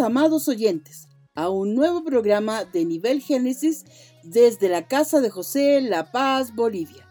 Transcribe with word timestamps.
Amados 0.00 0.46
oyentes, 0.46 1.08
a 1.34 1.48
un 1.48 1.74
nuevo 1.74 2.04
programa 2.04 2.64
de 2.64 2.84
Nivel 2.84 3.20
Génesis 3.20 3.84
desde 4.22 4.68
la 4.68 4.86
casa 4.86 5.20
de 5.20 5.28
José 5.28 5.80
La 5.80 6.12
Paz, 6.12 6.54
Bolivia. 6.54 7.04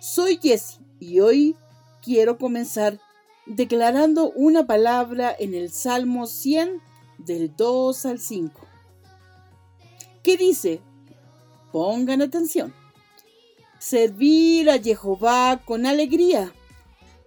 Soy 0.00 0.38
Jesse 0.40 0.80
y 0.98 1.20
hoy 1.20 1.56
quiero 2.02 2.36
comenzar 2.36 3.00
declarando 3.46 4.32
una 4.32 4.66
palabra 4.66 5.34
en 5.38 5.54
el 5.54 5.70
Salmo 5.70 6.26
100 6.26 6.82
del 7.18 7.56
2 7.56 8.06
al 8.06 8.20
5. 8.20 8.60
¿Qué 10.22 10.36
dice? 10.36 10.80
Pongan 11.72 12.20
atención. 12.20 12.74
Servir 13.78 14.68
a 14.68 14.78
Jehová 14.78 15.62
con 15.64 15.86
alegría. 15.86 16.52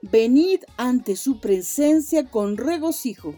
Venid 0.03 0.59
ante 0.77 1.15
su 1.15 1.39
presencia 1.39 2.29
con 2.29 2.57
regocijo 2.57 3.33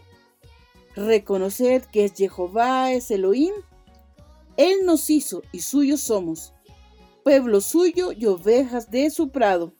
Reconoced 0.96 1.84
que 1.92 2.08
Jehová 2.08 2.92
es 2.92 3.10
Elohim. 3.10 3.52
Él 4.56 4.86
nos 4.86 5.10
hizo 5.10 5.42
y 5.52 5.60
suyos 5.60 6.00
somos, 6.00 6.54
pueblo 7.22 7.60
suyo 7.60 8.12
y 8.12 8.24
ovejas 8.24 8.90
de 8.90 9.10
su 9.10 9.28
prado. 9.28 9.74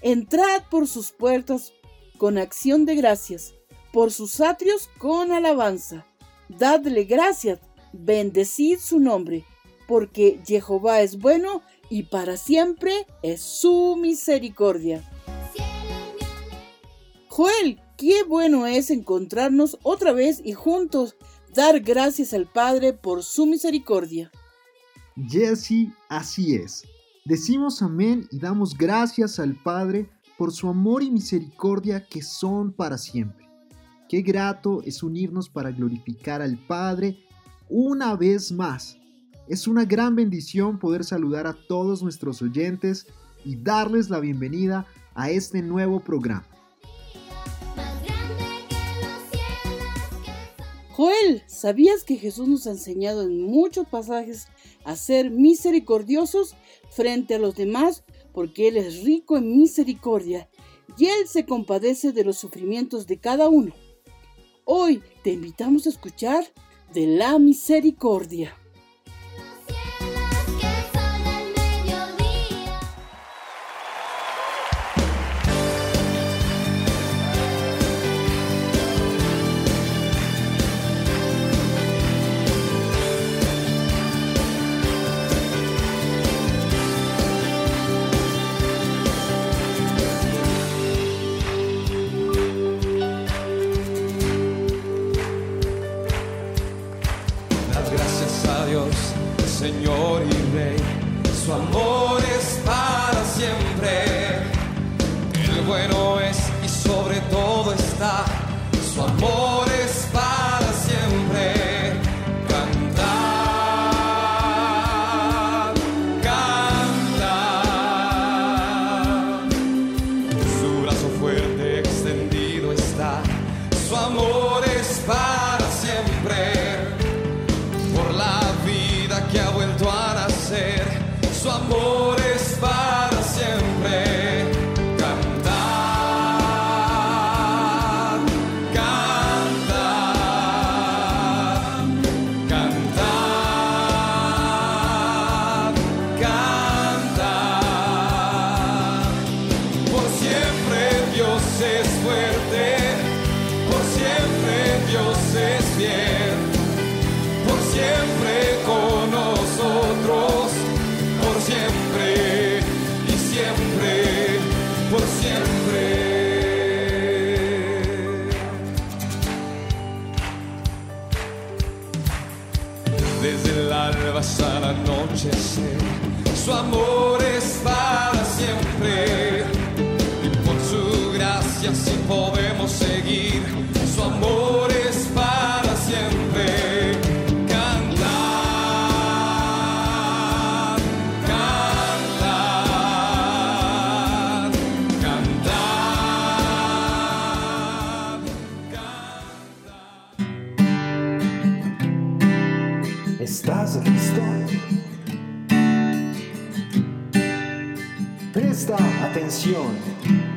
Entrad 0.00 0.64
por 0.70 0.88
sus 0.88 1.12
puertas 1.12 1.72
con 2.18 2.36
acción 2.36 2.84
de 2.84 2.96
gracias, 2.96 3.54
por 3.92 4.12
sus 4.12 4.40
atrios 4.40 4.90
con 4.98 5.30
alabanza. 5.30 6.04
Dadle 6.48 7.04
gracias, 7.04 7.60
bendecid 7.92 8.78
su 8.78 8.98
nombre, 8.98 9.44
porque 9.86 10.40
Jehová 10.44 11.00
es 11.00 11.18
bueno 11.18 11.62
y 11.88 12.04
para 12.04 12.36
siempre 12.36 13.06
es 13.22 13.40
su 13.40 13.96
misericordia. 13.96 15.08
Joel 17.28 17.80
Qué 17.96 18.24
bueno 18.24 18.66
es 18.66 18.90
encontrarnos 18.90 19.78
otra 19.82 20.12
vez 20.12 20.42
y 20.44 20.52
juntos 20.52 21.16
dar 21.54 21.80
gracias 21.80 22.34
al 22.34 22.46
Padre 22.46 22.92
por 22.92 23.22
su 23.22 23.46
misericordia. 23.46 24.30
Jesse, 25.16 25.88
así 26.10 26.56
es. 26.56 26.84
Decimos 27.24 27.80
amén 27.80 28.28
y 28.30 28.38
damos 28.38 28.76
gracias 28.76 29.38
al 29.38 29.54
Padre 29.62 30.10
por 30.36 30.52
su 30.52 30.68
amor 30.68 31.02
y 31.02 31.10
misericordia 31.10 32.06
que 32.06 32.20
son 32.20 32.70
para 32.70 32.98
siempre. 32.98 33.48
Qué 34.10 34.20
grato 34.20 34.82
es 34.82 35.02
unirnos 35.02 35.48
para 35.48 35.70
glorificar 35.70 36.42
al 36.42 36.58
Padre 36.66 37.16
una 37.70 38.14
vez 38.14 38.52
más. 38.52 38.98
Es 39.48 39.66
una 39.66 39.86
gran 39.86 40.14
bendición 40.14 40.78
poder 40.78 41.02
saludar 41.02 41.46
a 41.46 41.56
todos 41.66 42.02
nuestros 42.02 42.42
oyentes 42.42 43.06
y 43.42 43.56
darles 43.56 44.10
la 44.10 44.20
bienvenida 44.20 44.86
a 45.14 45.30
este 45.30 45.62
nuevo 45.62 46.00
programa. 46.00 46.46
Joel, 50.96 51.42
¿sabías 51.46 52.04
que 52.04 52.16
Jesús 52.16 52.48
nos 52.48 52.66
ha 52.66 52.70
enseñado 52.70 53.20
en 53.20 53.42
muchos 53.42 53.86
pasajes 53.86 54.48
a 54.82 54.96
ser 54.96 55.30
misericordiosos 55.30 56.54
frente 56.88 57.34
a 57.34 57.38
los 57.38 57.54
demás 57.54 58.02
porque 58.32 58.68
Él 58.68 58.78
es 58.78 59.02
rico 59.02 59.36
en 59.36 59.58
misericordia 59.58 60.48
y 60.96 61.04
Él 61.04 61.28
se 61.28 61.44
compadece 61.44 62.12
de 62.12 62.24
los 62.24 62.38
sufrimientos 62.38 63.06
de 63.06 63.18
cada 63.18 63.50
uno? 63.50 63.74
Hoy 64.64 65.02
te 65.22 65.32
invitamos 65.34 65.84
a 65.84 65.90
escuchar 65.90 66.46
de 66.94 67.06
la 67.06 67.38
misericordia. 67.38 68.56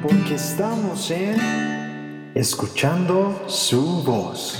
Porque 0.03 0.35
estamos 0.35 1.09
en 1.09 2.31
Escuchando 2.35 3.41
su 3.47 4.03
voz. 4.03 4.59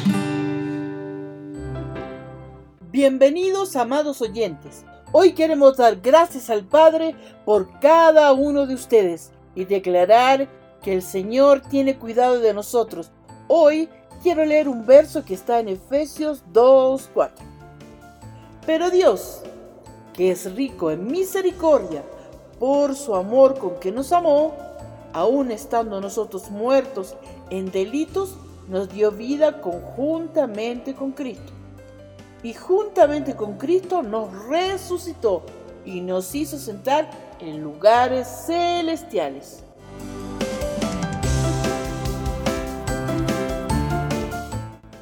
Bienvenidos, 2.92 3.76
amados 3.76 4.24
oyentes. 4.24 4.86
Hoy 5.12 5.34
queremos 5.34 5.78
dar 5.78 5.98
gracias 6.02 6.50
al 6.50 6.64
Padre 6.64 7.16
por 7.46 7.80
cada 7.80 8.34
uno 8.34 8.66
de 8.66 8.74
ustedes 8.74 9.32
y 9.54 9.66
declarar 9.66 10.50
que 10.82 10.94
el 10.96 11.04
Señor 11.04 11.62
tiene 11.62 12.00
cuidado 12.00 12.40
de 12.40 12.54
nosotros. 12.54 13.12
Hoy 13.48 13.88
quiero 14.24 14.44
leer 14.46 14.68
un 14.68 14.86
verso 14.88 15.24
que 15.24 15.36
está 15.36 15.60
en 15.60 15.68
Efesios 15.68 16.44
2.4. 16.52 17.30
Pero 18.66 18.90
Dios, 18.90 19.42
que 20.14 20.32
es 20.32 20.52
rico 20.56 20.90
en 20.90 21.06
misericordia, 21.06 22.04
por 22.60 22.96
su 22.96 23.16
amor 23.16 23.58
con 23.58 23.80
que 23.80 23.92
nos 23.92 24.12
amó, 24.12 24.54
aun 25.14 25.52
estando 25.52 26.02
nosotros 26.02 26.52
muertos 26.52 27.16
en 27.50 27.72
delitos, 27.72 28.36
nos 28.68 28.90
dio 28.90 29.12
vida 29.12 29.62
conjuntamente 29.62 30.94
con 30.94 31.12
Cristo. 31.14 31.54
Y 32.44 32.54
juntamente 32.54 33.36
con 33.36 33.58
Cristo 33.58 34.04
nos 34.04 34.32
resucitó 34.48 35.44
y 35.86 36.02
nos 36.02 36.36
hizo 36.36 36.58
sentar 36.58 37.10
en 37.40 37.62
lugares 37.62 38.28
celestiales. 38.46 39.64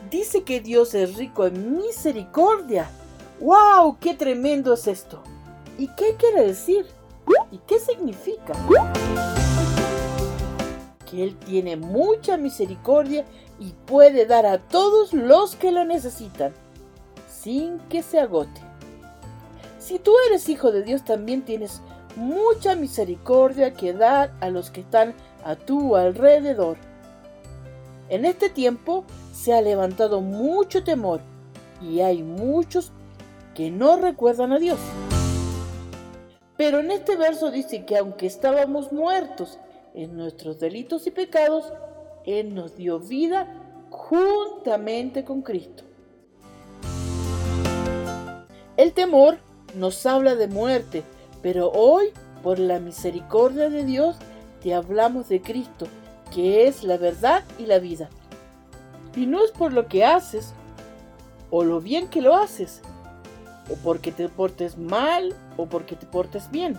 Dice 0.09 0.43
que 0.43 0.61
Dios 0.61 0.93
es 0.93 1.15
rico 1.15 1.45
en 1.45 1.77
misericordia. 1.77 2.89
¡Wow! 3.39 3.97
¡Qué 3.99 4.13
tremendo 4.13 4.73
es 4.73 4.87
esto! 4.87 5.21
¿Y 5.77 5.87
qué 5.89 6.15
quiere 6.17 6.47
decir? 6.47 6.96
¿Y 7.51 7.59
qué 7.59 7.79
significa? 7.79 8.53
Que 11.09 11.23
Él 11.23 11.37
tiene 11.37 11.77
mucha 11.77 12.37
misericordia 12.37 13.25
y 13.59 13.73
puede 13.85 14.25
dar 14.25 14.45
a 14.45 14.59
todos 14.59 15.13
los 15.13 15.55
que 15.55 15.71
lo 15.71 15.85
necesitan, 15.85 16.53
sin 17.29 17.79
que 17.89 18.03
se 18.03 18.19
agote. 18.19 18.61
Si 19.79 19.99
tú 19.99 20.11
eres 20.27 20.49
hijo 20.49 20.71
de 20.71 20.83
Dios, 20.83 21.05
también 21.05 21.43
tienes 21.43 21.81
mucha 22.17 22.75
misericordia 22.75 23.73
que 23.73 23.93
dar 23.93 24.33
a 24.41 24.49
los 24.49 24.69
que 24.69 24.81
están 24.81 25.13
a 25.45 25.55
tu 25.55 25.95
alrededor. 25.95 26.77
En 28.09 28.25
este 28.25 28.49
tiempo 28.49 29.05
se 29.33 29.53
ha 29.53 29.61
levantado 29.61 30.21
mucho 30.21 30.83
temor 30.83 31.21
y 31.81 32.01
hay 32.01 32.23
muchos 32.23 32.91
que 33.53 33.71
no 33.71 33.97
recuerdan 33.97 34.51
a 34.51 34.59
Dios. 34.59 34.79
Pero 36.57 36.79
en 36.79 36.89
este 36.89 37.15
verso 37.15 37.51
dice 37.51 37.85
que 37.85 37.97
aunque 37.97 38.25
estábamos 38.25 38.91
muertos 38.91 39.59
en 39.93 40.17
nuestros 40.17 40.59
delitos 40.59 41.05
y 41.05 41.11
pecados, 41.11 41.71
Él 42.25 42.55
nos 42.55 42.75
dio 42.75 42.99
vida 42.99 43.47
juntamente 43.91 45.23
con 45.23 45.43
Cristo. 45.43 45.83
El 48.75 48.93
temor 48.93 49.37
nos 49.75 50.05
habla 50.05 50.35
de 50.35 50.47
muerte, 50.47 51.03
pero 51.41 51.71
hoy, 51.71 52.11
por 52.41 52.57
la 52.59 52.79
misericordia 52.79 53.69
de 53.69 53.85
Dios, 53.85 54.17
te 54.61 54.73
hablamos 54.73 55.29
de 55.29 55.41
Cristo, 55.41 55.87
que 56.33 56.67
es 56.67 56.83
la 56.83 56.97
verdad 56.97 57.43
y 57.59 57.67
la 57.67 57.79
vida. 57.79 58.09
Y 59.15 59.25
no 59.25 59.43
es 59.43 59.51
por 59.51 59.73
lo 59.73 59.87
que 59.87 60.05
haces, 60.05 60.53
o 61.49 61.63
lo 61.63 61.81
bien 61.81 62.07
que 62.07 62.21
lo 62.21 62.35
haces, 62.35 62.81
o 63.71 63.75
porque 63.83 64.11
te 64.11 64.27
portes 64.29 64.77
mal 64.77 65.35
o 65.57 65.65
porque 65.65 65.95
te 65.95 66.05
portes 66.05 66.49
bien. 66.51 66.77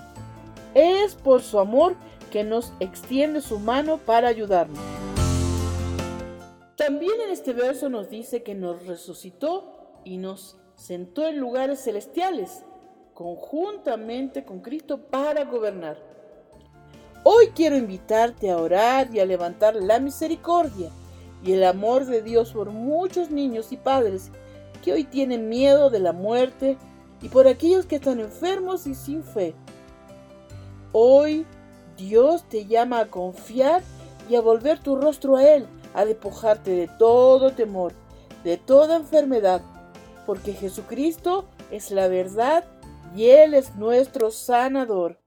Es 0.74 1.14
por 1.14 1.42
su 1.42 1.58
amor 1.58 1.96
que 2.30 2.44
nos 2.44 2.72
extiende 2.80 3.40
su 3.40 3.58
mano 3.58 3.98
para 3.98 4.28
ayudarnos. 4.28 4.78
También 6.76 7.20
en 7.20 7.30
este 7.30 7.52
verso 7.52 7.88
nos 7.88 8.08
dice 8.08 8.42
que 8.42 8.54
nos 8.54 8.86
resucitó 8.86 10.00
y 10.04 10.16
nos 10.16 10.56
sentó 10.76 11.26
en 11.26 11.38
lugares 11.38 11.82
celestiales, 11.82 12.62
conjuntamente 13.14 14.44
con 14.44 14.60
Cristo 14.60 14.98
para 15.10 15.44
gobernar. 15.44 15.98
Hoy 17.24 17.48
quiero 17.48 17.76
invitarte 17.76 18.50
a 18.50 18.58
orar 18.58 19.08
y 19.12 19.18
a 19.18 19.26
levantar 19.26 19.74
la 19.74 19.98
misericordia 19.98 20.90
y 21.44 21.52
el 21.52 21.64
amor 21.64 22.06
de 22.06 22.22
Dios 22.22 22.52
por 22.52 22.70
muchos 22.70 23.30
niños 23.30 23.72
y 23.72 23.76
padres 23.76 24.30
que 24.82 24.92
hoy 24.92 25.04
tienen 25.04 25.48
miedo 25.48 25.90
de 25.90 25.98
la 25.98 26.12
muerte 26.12 26.78
y 27.22 27.28
por 27.28 27.46
aquellos 27.46 27.86
que 27.86 27.96
están 27.96 28.20
enfermos 28.20 28.86
y 28.86 28.94
sin 28.94 29.22
fe. 29.22 29.54
Hoy 30.92 31.46
Dios 31.96 32.44
te 32.48 32.66
llama 32.66 33.00
a 33.00 33.06
confiar 33.06 33.82
y 34.30 34.36
a 34.36 34.40
volver 34.40 34.78
tu 34.80 34.96
rostro 34.96 35.36
a 35.36 35.44
Él, 35.44 35.66
a 35.94 36.04
despojarte 36.04 36.70
de 36.70 36.88
todo 36.98 37.52
temor, 37.52 37.92
de 38.44 38.56
toda 38.56 38.96
enfermedad, 38.96 39.62
porque 40.26 40.52
Jesucristo 40.52 41.46
es 41.70 41.90
la 41.90 42.08
verdad 42.08 42.64
y 43.16 43.26
Él 43.26 43.54
es 43.54 43.74
nuestro 43.76 44.30
sanador. 44.30 45.18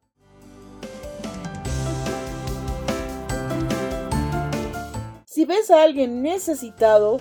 Si 5.25 5.45
ves 5.45 5.71
a 5.71 5.81
alguien 5.81 6.21
necesitado, 6.21 7.19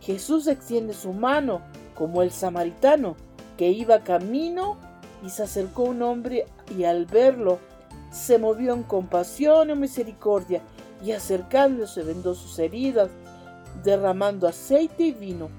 Jesús 0.00 0.46
extiende 0.46 0.94
su 0.94 1.12
mano 1.12 1.62
como 1.94 2.22
el 2.22 2.30
samaritano 2.30 3.16
que 3.60 3.68
iba 3.68 3.98
camino 3.98 4.78
y 5.22 5.28
se 5.28 5.42
acercó 5.42 5.82
un 5.82 6.00
hombre 6.00 6.46
y 6.74 6.84
al 6.84 7.04
verlo 7.04 7.58
se 8.10 8.38
movió 8.38 8.72
en 8.72 8.82
compasión 8.82 9.68
y 9.68 9.74
misericordia 9.74 10.62
y 11.04 11.12
acercándose 11.12 12.02
vendó 12.02 12.34
sus 12.34 12.58
heridas, 12.58 13.10
derramando 13.84 14.48
aceite 14.48 15.02
y 15.02 15.12
vino 15.12 15.50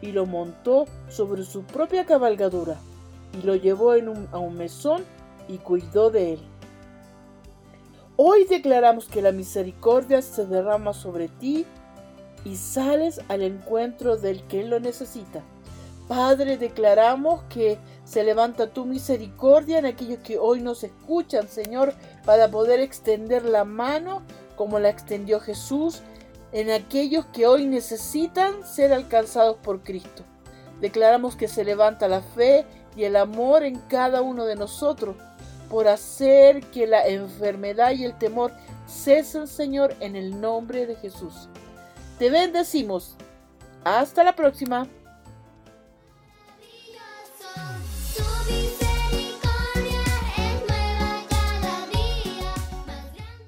y 0.00 0.12
lo 0.12 0.24
montó 0.24 0.86
sobre 1.10 1.44
su 1.44 1.64
propia 1.64 2.06
cabalgadura 2.06 2.78
y 3.38 3.44
lo 3.44 3.54
llevó 3.54 3.96
en 3.96 4.08
a 4.32 4.38
un 4.38 4.56
mesón 4.56 5.04
y 5.46 5.58
cuidó 5.58 6.10
de 6.10 6.32
él. 6.32 6.40
Hoy 8.16 8.46
declaramos 8.48 9.08
que 9.08 9.20
la 9.20 9.32
misericordia 9.32 10.22
se 10.22 10.46
derrama 10.46 10.94
sobre 10.94 11.28
ti 11.28 11.66
y 12.46 12.56
sales 12.56 13.20
al 13.28 13.42
encuentro 13.42 14.16
del 14.16 14.42
que 14.44 14.64
lo 14.64 14.80
necesita. 14.80 15.42
Padre, 16.08 16.58
declaramos 16.58 17.42
que 17.44 17.78
se 18.04 18.24
levanta 18.24 18.68
tu 18.68 18.84
misericordia 18.84 19.78
en 19.78 19.86
aquellos 19.86 20.18
que 20.18 20.38
hoy 20.38 20.60
nos 20.60 20.84
escuchan, 20.84 21.48
Señor, 21.48 21.94
para 22.24 22.50
poder 22.50 22.80
extender 22.80 23.44
la 23.44 23.64
mano 23.64 24.22
como 24.56 24.78
la 24.78 24.90
extendió 24.90 25.40
Jesús 25.40 26.02
en 26.52 26.70
aquellos 26.70 27.24
que 27.26 27.46
hoy 27.46 27.66
necesitan 27.66 28.66
ser 28.66 28.92
alcanzados 28.92 29.56
por 29.56 29.82
Cristo. 29.82 30.24
Declaramos 30.80 31.36
que 31.36 31.48
se 31.48 31.64
levanta 31.64 32.08
la 32.08 32.20
fe 32.20 32.66
y 32.96 33.04
el 33.04 33.16
amor 33.16 33.62
en 33.62 33.76
cada 33.88 34.20
uno 34.20 34.44
de 34.44 34.56
nosotros 34.56 35.16
por 35.70 35.88
hacer 35.88 36.60
que 36.66 36.86
la 36.86 37.06
enfermedad 37.06 37.92
y 37.92 38.04
el 38.04 38.18
temor 38.18 38.52
cesen, 38.86 39.46
Señor, 39.46 39.94
en 40.00 40.16
el 40.16 40.40
nombre 40.40 40.86
de 40.86 40.96
Jesús. 40.96 41.48
Te 42.18 42.28
bendecimos. 42.28 43.16
Hasta 43.84 44.22
la 44.22 44.36
próxima. 44.36 44.86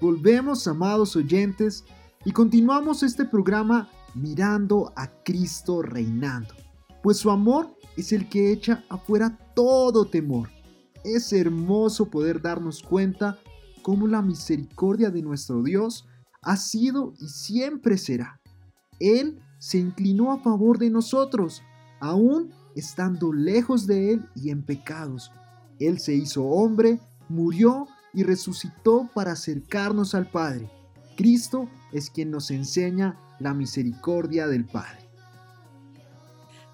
Volvemos, 0.04 0.68
amados 0.68 1.16
oyentes, 1.16 1.82
y 2.26 2.32
continuamos 2.32 3.02
este 3.02 3.24
programa 3.24 3.88
mirando 4.14 4.92
a 4.96 5.08
Cristo 5.24 5.80
reinando, 5.80 6.52
pues 7.02 7.16
su 7.16 7.30
amor 7.30 7.74
es 7.96 8.12
el 8.12 8.28
que 8.28 8.52
echa 8.52 8.84
afuera 8.90 9.38
todo 9.56 10.04
temor. 10.04 10.50
Es 11.04 11.32
hermoso 11.32 12.10
poder 12.10 12.42
darnos 12.42 12.82
cuenta 12.82 13.38
cómo 13.80 14.06
la 14.06 14.20
misericordia 14.20 15.08
de 15.08 15.22
nuestro 15.22 15.62
Dios 15.62 16.06
ha 16.42 16.58
sido 16.58 17.14
y 17.18 17.28
siempre 17.28 17.96
será. 17.96 18.42
Él 19.00 19.40
se 19.58 19.78
inclinó 19.78 20.32
a 20.32 20.38
favor 20.40 20.76
de 20.78 20.90
nosotros, 20.90 21.62
aún 21.98 22.52
estando 22.76 23.32
lejos 23.32 23.86
de 23.86 24.12
Él 24.12 24.28
y 24.34 24.50
en 24.50 24.66
pecados. 24.66 25.32
Él 25.78 25.98
se 25.98 26.14
hizo 26.14 26.44
hombre, 26.44 27.00
murió 27.30 27.86
y 28.14 28.22
resucitó 28.22 29.08
para 29.14 29.32
acercarnos 29.32 30.14
al 30.14 30.30
Padre. 30.30 30.70
Cristo 31.16 31.68
es 31.92 32.10
quien 32.10 32.30
nos 32.30 32.50
enseña 32.50 33.18
la 33.40 33.54
misericordia 33.54 34.46
del 34.46 34.64
Padre. 34.64 35.04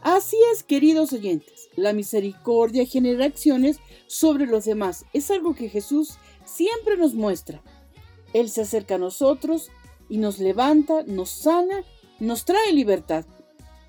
Así 0.03 0.37
es, 0.53 0.63
queridos 0.63 1.13
oyentes, 1.13 1.69
la 1.77 1.93
misericordia 1.93 2.87
genera 2.87 3.27
acciones 3.27 3.79
sobre 4.07 4.47
los 4.47 4.65
demás. 4.65 5.05
Es 5.13 5.31
algo 5.31 5.55
que 5.55 5.69
Jesús 5.69 6.17
siempre 6.45 6.97
nos 6.97 7.15
muestra. 7.15 7.63
Él 8.33 8.49
se 8.49 8.63
acerca 8.63 8.95
a 8.95 8.99
nosotros 8.99 9.71
y 10.09 10.17
nos 10.17 10.39
levanta, 10.39 11.03
nos 11.07 11.31
sana, 11.31 11.83
nos 12.19 12.45
trae 12.47 12.73
libertad. 12.73 13.27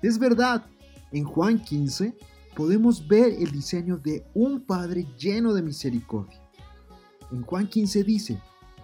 Es 0.02 0.18
verdad, 0.18 0.66
en 1.12 1.24
Juan 1.24 1.62
15 1.62 2.14
podemos 2.54 3.06
ver 3.08 3.32
el 3.32 3.50
diseño 3.50 3.96
de 3.96 4.24
un 4.34 4.60
Padre 4.60 5.06
lleno 5.18 5.54
de 5.54 5.62
misericordia. 5.62 6.41
En 7.32 7.42
Juan 7.42 7.66
15 7.66 8.04
dice, 8.04 8.38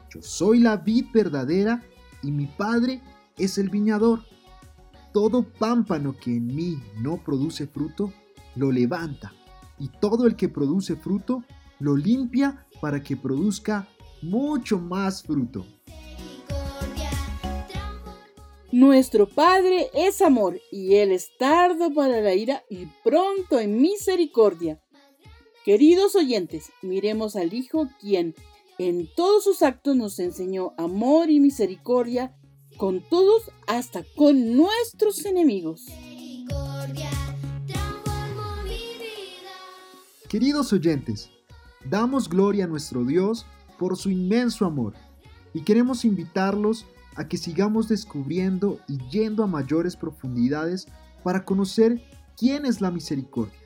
Yo 0.09 0.23
soy 0.23 0.61
la 0.61 0.79
vid 0.79 1.07
verdadera 1.13 1.83
y 2.23 2.31
mi 2.31 2.47
Padre 2.47 3.03
es 3.37 3.59
el 3.59 3.69
viñador. 3.69 4.25
Todo 5.13 5.43
pámpano 5.43 6.17
que 6.17 6.31
en 6.31 6.47
mí 6.47 6.79
no 6.97 7.23
produce 7.23 7.67
fruto, 7.67 8.13
lo 8.57 8.73
levanta, 8.73 9.35
y 9.79 9.89
todo 9.89 10.27
el 10.27 10.35
que 10.35 10.49
produce 10.49 10.97
fruto, 10.97 11.45
lo 11.79 11.95
limpia 11.95 12.67
para 12.81 13.03
que 13.03 13.17
produzca 13.17 13.87
mucho 14.23 14.79
más 14.79 15.23
fruto. 15.23 15.67
Nuestro 18.73 19.29
Padre 19.29 19.89
es 19.95 20.23
amor 20.23 20.59
y 20.73 20.95
Él 20.95 21.13
es 21.13 21.37
tardo 21.39 21.93
para 21.93 22.21
la 22.21 22.35
ira 22.35 22.65
y 22.71 22.87
pronto 23.05 23.59
en 23.61 23.81
misericordia. 23.81 24.81
Queridos 25.65 26.15
oyentes, 26.17 26.71
miremos 26.83 27.37
al 27.37 27.53
Hijo 27.53 27.89
quien 28.01 28.35
en 28.79 29.09
todos 29.17 29.45
sus 29.45 29.63
actos 29.63 29.97
nos 29.97 30.19
enseñó 30.19 30.73
amor 30.79 31.31
y 31.31 31.41
misericordia 31.41 32.35
con 32.77 33.01
todos 33.01 33.51
hasta 33.67 34.05
con 34.17 34.57
nuestros 34.57 35.25
enemigos. 35.27 35.87
Queridos 40.29 40.73
oyentes, 40.73 41.31
damos 41.85 42.29
gloria 42.29 42.65
a 42.65 42.69
nuestro 42.69 43.05
Dios 43.05 43.47
por 43.79 43.97
su 43.97 44.11
inmenso 44.11 44.65
amor 44.65 44.95
y 45.55 45.63
queremos 45.63 46.05
invitarlos 46.05 46.87
a 47.17 47.27
que 47.27 47.37
sigamos 47.37 47.89
descubriendo 47.89 48.79
y 48.87 48.99
yendo 49.11 49.43
a 49.43 49.49
mayores 49.49 49.97
profundidades 49.97 50.87
para 51.25 51.45
conocer 51.45 52.01
quién 52.37 52.65
es 52.65 52.81
la 52.81 52.93
misericordia. 52.93 53.59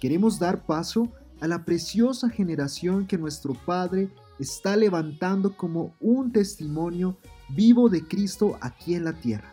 Queremos 0.00 0.40
dar 0.40 0.66
paso 0.66 1.04
a 1.04 1.27
la 1.46 1.64
preciosa 1.64 2.28
generación 2.28 3.06
que 3.06 3.18
nuestro 3.18 3.54
Padre 3.54 4.10
está 4.38 4.76
levantando 4.76 5.56
como 5.56 5.94
un 6.00 6.32
testimonio 6.32 7.18
vivo 7.48 7.88
de 7.88 8.02
Cristo 8.02 8.58
aquí 8.60 8.94
en 8.94 9.04
la 9.04 9.12
tierra. 9.12 9.52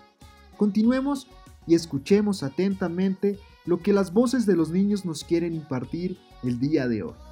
Continuemos 0.57 1.27
y 1.67 1.75
escuchemos 1.75 2.43
atentamente 2.43 3.39
lo 3.65 3.79
que 3.79 3.93
las 3.93 4.13
voces 4.13 4.45
de 4.45 4.55
los 4.55 4.69
niños 4.69 5.05
nos 5.05 5.23
quieren 5.23 5.53
impartir 5.53 6.17
el 6.43 6.59
día 6.59 6.87
de 6.87 7.03
hoy. 7.03 7.24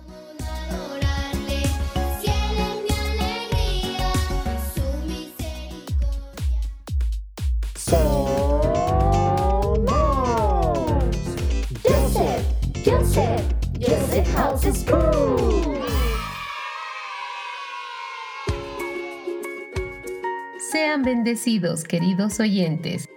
Sean 20.72 21.04
bendecidos, 21.04 21.84
queridos 21.84 22.40
oyentes. 22.40 23.08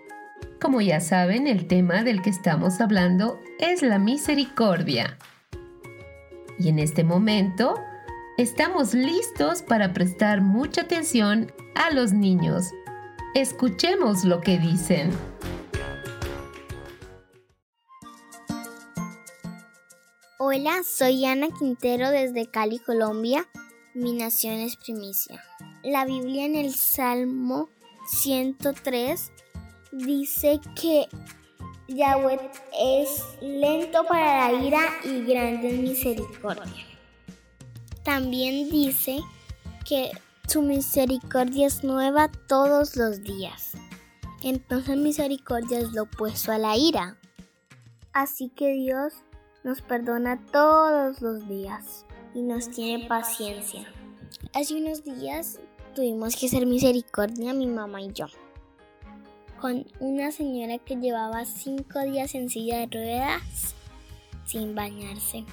Como 0.61 0.81
ya 0.81 1.01
saben, 1.01 1.47
el 1.47 1.67
tema 1.67 2.03
del 2.03 2.21
que 2.23 2.31
estamos 2.31 2.81
hablando 2.81 3.41
es 3.59 3.83
la 3.83 3.99
misericordia. 3.99 5.17
Y 6.59 6.69
en 6.69 6.79
este 6.79 7.05
momento 7.05 7.75
estamos 8.37 8.93
listos 8.95 9.63
para 9.63 9.93
prestar 9.93 10.41
mucha 10.43 10.83
atención 10.83 11.53
a 11.75 11.91
los 11.95 12.13
niños. 12.13 12.71
Escuchemos 13.35 14.25
lo 14.25 14.41
que 14.41 14.59
dicen. 14.59 15.11
Hola, 20.49 20.85
soy 20.85 21.25
Ana 21.25 21.49
Quintero 21.49 22.09
desde 22.13 22.47
Cali, 22.47 22.79
Colombia. 22.79 23.49
Mi 23.95 24.13
nación 24.13 24.61
es 24.61 24.77
primicia. 24.77 25.43
La 25.83 26.05
Biblia 26.05 26.45
en 26.45 26.55
el 26.55 26.73
Salmo 26.73 27.69
103 28.07 29.33
dice 29.91 30.61
que 30.81 31.09
Yahweh 31.89 32.39
es 32.81 33.25
lento 33.41 34.05
para 34.07 34.53
la 34.53 34.63
ira 34.63 34.81
y 35.03 35.25
grande 35.25 35.71
en 35.71 35.83
misericordia. 35.83 36.87
También 38.05 38.71
dice 38.71 39.19
que 39.85 40.13
su 40.47 40.63
misericordia 40.63 41.67
es 41.67 41.83
nueva 41.83 42.31
todos 42.47 42.95
los 42.95 43.25
días. 43.25 43.73
Entonces 44.45 44.97
misericordia 44.97 45.81
es 45.81 45.93
lo 45.93 46.05
opuesto 46.05 46.53
a 46.53 46.59
la 46.59 46.77
ira. 46.77 47.17
Así 48.13 48.49
que 48.49 48.69
Dios 48.69 49.13
nos 49.67 49.83
perdona 49.83 50.41
todos 50.53 51.21
los 51.21 51.49
días 51.49 52.07
y 52.35 52.43
nos 52.43 52.71
tiene 52.71 53.09
paciencia. 53.09 53.85
Hace 54.55 54.77
unos 54.77 55.03
días 55.03 55.59
tuvimos 55.93 56.37
que 56.37 56.47
hacer 56.47 56.67
misericordia 56.67 57.53
mi 57.53 57.67
mamá 57.67 58.01
y 58.01 58.13
yo 58.13 58.27
con 59.61 59.85
una 59.99 60.31
señora 60.31 60.79
que 60.79 60.95
llevaba 60.95 61.45
cinco 61.47 61.99
días 62.03 62.37
en 62.37 62.49
silla 62.49 62.79
de 62.79 62.87
ruedas 62.87 63.75
sin 64.45 64.77
bañarse. 64.77 65.45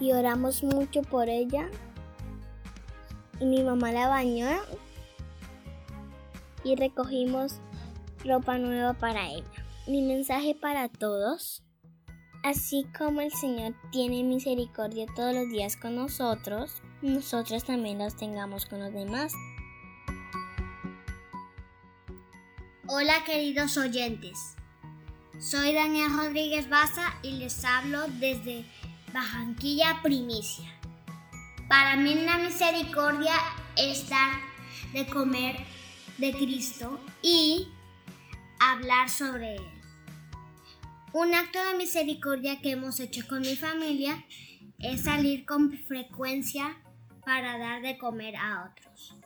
Y 0.00 0.10
oramos 0.10 0.64
mucho 0.64 1.02
por 1.02 1.28
ella. 1.28 1.70
Y 3.38 3.44
mi 3.44 3.62
mamá 3.62 3.92
la 3.92 4.08
bañó 4.08 4.48
y 6.64 6.74
recogimos 6.74 7.60
ropa 8.24 8.58
nueva 8.58 8.94
para 8.94 9.28
ella. 9.28 9.44
Mi 9.86 10.02
mensaje 10.02 10.56
para 10.60 10.88
todos 10.88 11.62
Así 12.44 12.86
como 12.98 13.22
el 13.22 13.32
Señor 13.32 13.74
tiene 13.90 14.22
misericordia 14.22 15.06
todos 15.16 15.34
los 15.34 15.48
días 15.48 15.78
con 15.78 15.96
nosotros, 15.96 16.82
nosotros 17.00 17.64
también 17.64 17.96
los 17.96 18.18
tengamos 18.18 18.66
con 18.66 18.80
los 18.80 18.92
demás. 18.92 19.32
Hola 22.86 23.24
queridos 23.24 23.78
oyentes, 23.78 24.56
soy 25.40 25.72
Daniel 25.72 26.14
Rodríguez 26.14 26.68
Baza 26.68 27.14
y 27.22 27.38
les 27.38 27.64
hablo 27.64 28.08
desde 28.20 28.66
Bajanquilla 29.14 30.02
Primicia. 30.02 30.70
Para 31.66 31.96
mí 31.96 32.14
la 32.14 32.36
misericordia 32.36 33.36
es 33.74 34.06
dar 34.10 34.34
de 34.92 35.06
comer 35.06 35.56
de 36.18 36.32
Cristo 36.34 37.00
y 37.22 37.68
hablar 38.60 39.08
sobre 39.08 39.56
Él. 39.56 39.73
Un 41.16 41.32
acto 41.32 41.60
de 41.64 41.78
misericordia 41.78 42.58
que 42.60 42.72
hemos 42.72 42.98
hecho 42.98 43.22
con 43.28 43.42
mi 43.42 43.54
familia 43.54 44.24
es 44.80 45.04
salir 45.04 45.46
con 45.46 45.70
frecuencia 45.70 46.82
para 47.24 47.56
dar 47.56 47.82
de 47.82 47.96
comer 47.98 48.34
a 48.34 48.68
otros. 48.68 49.16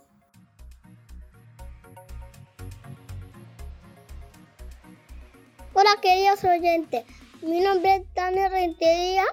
Hola 5.73 5.93
queridos 6.03 6.45
oyentes, 6.45 7.07
mi 7.41 7.61
nombre 7.61 7.97
es 7.97 8.03
Daniel 8.15 8.51
Rentería 8.51 9.25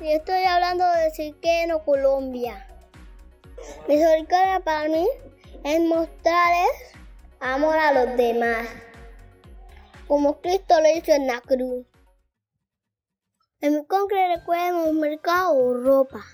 y 0.00 0.12
estoy 0.12 0.44
hablando 0.44 0.84
de 0.84 1.10
Siqueno, 1.10 1.82
Colombia. 1.82 2.64
Misericordia 3.88 4.60
para 4.60 4.88
mí 4.88 5.04
es 5.64 5.80
mostrarles 5.80 6.94
amor 7.40 7.76
a 7.76 7.92
los 7.92 8.16
demás 8.16 8.68
como 10.08 10.40
Cristo 10.40 10.74
lo 10.80 10.88
hizo 10.88 11.12
en 11.12 11.26
la 11.26 11.40
cruz. 11.42 11.86
En 13.60 13.76
mi 13.76 13.86
congre 13.86 14.36
recuerden 14.36 14.74
un 14.74 14.98
mercado 14.98 15.52
o 15.52 15.74
ropa. 15.74 16.24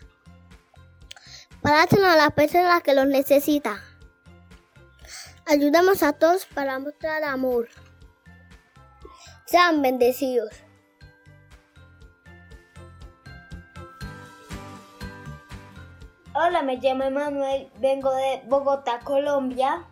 Para 1.61 1.83
a 1.83 2.17
las 2.17 2.33
personas 2.33 2.83
que 2.83 2.95
los 2.95 3.07
necesitan. 3.07 3.79
Ayudamos 5.47 6.03
a 6.03 6.13
todos 6.13 6.47
para 6.47 6.79
mostrar 6.79 7.25
amor. 7.25 7.69
Sean 9.47 9.83
bendecidos. 9.83 10.51
Hola, 16.35 16.63
me 16.63 16.77
llamo 16.77 17.05
Emanuel, 17.05 17.71
vengo 17.79 18.13
de 18.15 18.43
Bogotá, 18.47 19.01
Colombia 19.01 19.87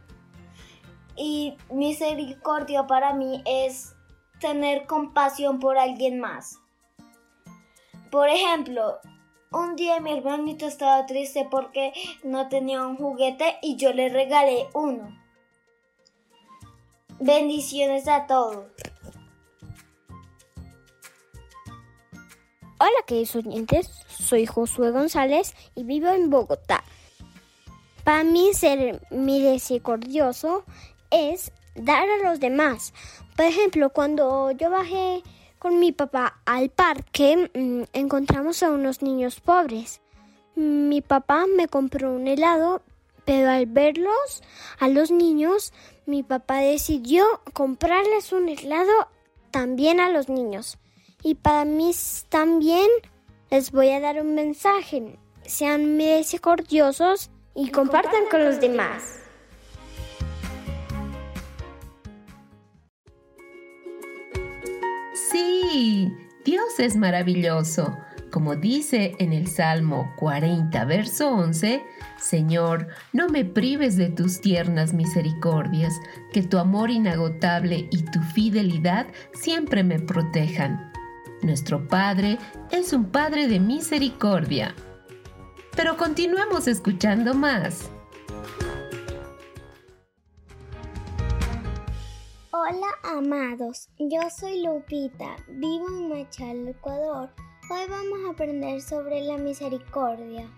y 1.17 1.57
misericordia 1.71 2.87
para 2.87 3.13
mí 3.13 3.43
es 3.47 3.95
tener 4.41 4.87
compasión 4.87 5.61
por 5.61 5.79
alguien 5.79 6.21
más. 6.21 6.59
Por 8.11 8.29
ejemplo, 8.29 8.99
un 9.53 9.77
día 9.77 10.01
mi 10.01 10.13
hermanito 10.13 10.67
estaba 10.67 11.07
triste 11.07 11.47
porque 11.51 11.93
no 12.25 12.49
tenía 12.49 12.87
un 12.87 12.97
juguete 12.97 13.57
y 13.63 13.77
yo 13.77 13.93
le 13.93 14.09
regalé 14.09 14.67
uno. 14.75 15.19
Bendiciones 17.21 18.09
a 18.09 18.27
todos. 18.27 18.67
Hola 22.79 23.05
queridos 23.07 23.37
oyentes, 23.37 23.91
soy 24.09 24.45
Josué 24.45 24.91
González 24.91 25.55
y 25.77 25.85
vivo 25.85 26.09
en 26.09 26.31
Bogotá. 26.31 26.83
Para 28.03 28.25
mí 28.25 28.53
ser 28.55 29.01
misericordioso 29.11 30.65
es 31.13 31.53
dar 31.75 32.09
a 32.09 32.29
los 32.29 32.41
demás. 32.41 32.93
Por 33.37 33.47
ejemplo, 33.47 33.91
cuando 33.91 34.51
yo 34.53 34.71
bajé 34.71 35.23
con 35.59 35.79
mi 35.79 35.93
papá 35.93 36.41
al 36.45 36.71
parque, 36.71 37.51
mm, 37.55 37.83
encontramos 37.93 38.63
a 38.63 38.71
unos 38.71 39.03
niños 39.03 39.41
pobres. 39.41 40.01
mi 40.55 41.01
papá 41.01 41.47
me 41.47 41.67
compró 41.67 42.13
un 42.13 42.29
helado, 42.29 42.83
pero 43.25 43.49
al 43.49 43.65
verlos 43.65 44.43
a 44.79 44.89
los 44.89 45.11
niños, 45.11 45.73
mi 46.05 46.23
papá 46.23 46.59
decidió 46.59 47.25
comprarles 47.55 48.33
un 48.33 48.51
helado 48.51 48.93
también 49.51 49.99
a 49.99 50.11
los 50.11 50.29
niños. 50.29 50.79
Y 51.23 51.37
para 51.37 51.65
mí 51.65 51.93
también 52.29 52.89
les 53.51 53.71
voy 53.71 53.91
a 53.91 54.01
dar 54.01 54.21
un 54.21 54.35
mensaje. 54.35 55.19
Sean 55.47 55.97
misericordiosos 55.97 57.31
y 57.55 57.71
compartan 57.71 58.27
con 58.31 58.45
los 58.45 58.61
demás. 58.61 59.22
Sí, 65.33 66.15
Dios 66.45 66.79
es 66.79 66.95
maravilloso. 66.95 67.97
Como 68.31 68.55
dice 68.55 69.15
en 69.19 69.33
el 69.33 69.47
Salmo 69.47 70.13
40, 70.17 70.85
verso 70.85 71.31
11, 71.31 71.83
Señor, 72.19 72.89
no 73.15 73.29
me 73.29 73.47
prives 73.47 73.97
de 73.97 74.11
tus 74.11 74.43
tiernas 74.43 74.93
misericordias, 74.93 75.95
que 76.35 76.43
tu 76.43 76.59
amor 76.59 76.91
inagotable 76.91 77.89
y 77.91 78.03
tu 78.03 78.21
fidelidad 78.35 79.07
siempre 79.33 79.83
me 79.83 79.99
protejan. 79.99 80.93
Nuestro 81.43 81.89
Padre 81.89 82.39
es 82.71 82.93
un 82.93 83.07
Padre 83.07 83.49
de 83.49 83.59
misericordia. 83.59 84.75
Pero 85.75 85.97
continuemos 85.97 86.69
escuchando 86.69 87.33
más. 87.33 87.91
Hola 92.55 92.89
amados, 93.03 93.89
yo 93.99 94.21
soy 94.29 94.63
Lupita, 94.63 95.37
vivo 95.49 95.87
en 95.89 96.11
Machal, 96.11 96.69
Ecuador. 96.69 97.31
Hoy 97.71 97.81
vamos 97.89 98.27
a 98.27 98.33
aprender 98.33 98.83
sobre 98.83 99.23
la 99.23 99.39
misericordia. 99.39 100.51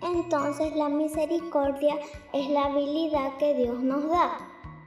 Entonces 0.00 0.74
la 0.74 0.88
misericordia 0.88 1.96
es 2.32 2.48
la 2.48 2.64
habilidad 2.64 3.36
que 3.36 3.54
Dios 3.54 3.82
nos 3.82 4.08
da 4.08 4.38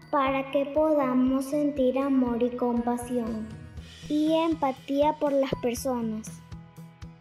para 0.10 0.50
que 0.50 0.66
podamos 0.66 1.46
sentir 1.46 2.00
amor 2.00 2.42
y 2.42 2.50
compasión 2.58 3.48
y 4.10 4.34
empatía 4.34 5.14
por 5.20 5.34
las 5.34 5.52
personas, 5.62 6.28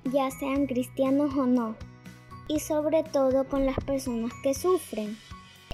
ya 0.04 0.30
sean 0.30 0.66
cristianos 0.66 1.34
o 1.34 1.44
no, 1.44 1.76
y 2.48 2.60
sobre 2.60 3.02
todo 3.02 3.46
con 3.46 3.66
las 3.66 3.76
personas 3.84 4.32
que 4.42 4.54
sufren. 4.54 5.18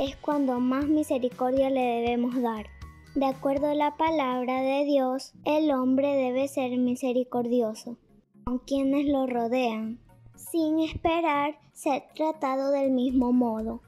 Es 0.00 0.16
cuando 0.16 0.58
más 0.58 0.88
misericordia 0.88 1.70
le 1.70 1.80
debemos 1.80 2.42
dar. 2.42 2.75
De 3.16 3.24
acuerdo 3.24 3.68
a 3.68 3.74
la 3.74 3.96
palabra 3.96 4.60
de 4.60 4.84
Dios, 4.84 5.32
el 5.46 5.70
hombre 5.70 6.14
debe 6.16 6.48
ser 6.48 6.76
misericordioso 6.76 7.96
con 8.44 8.58
quienes 8.58 9.06
lo 9.06 9.26
rodean, 9.26 9.98
sin 10.34 10.80
esperar 10.80 11.58
ser 11.72 12.02
tratado 12.14 12.70
del 12.72 12.90
mismo 12.90 13.32
modo. 13.32 13.80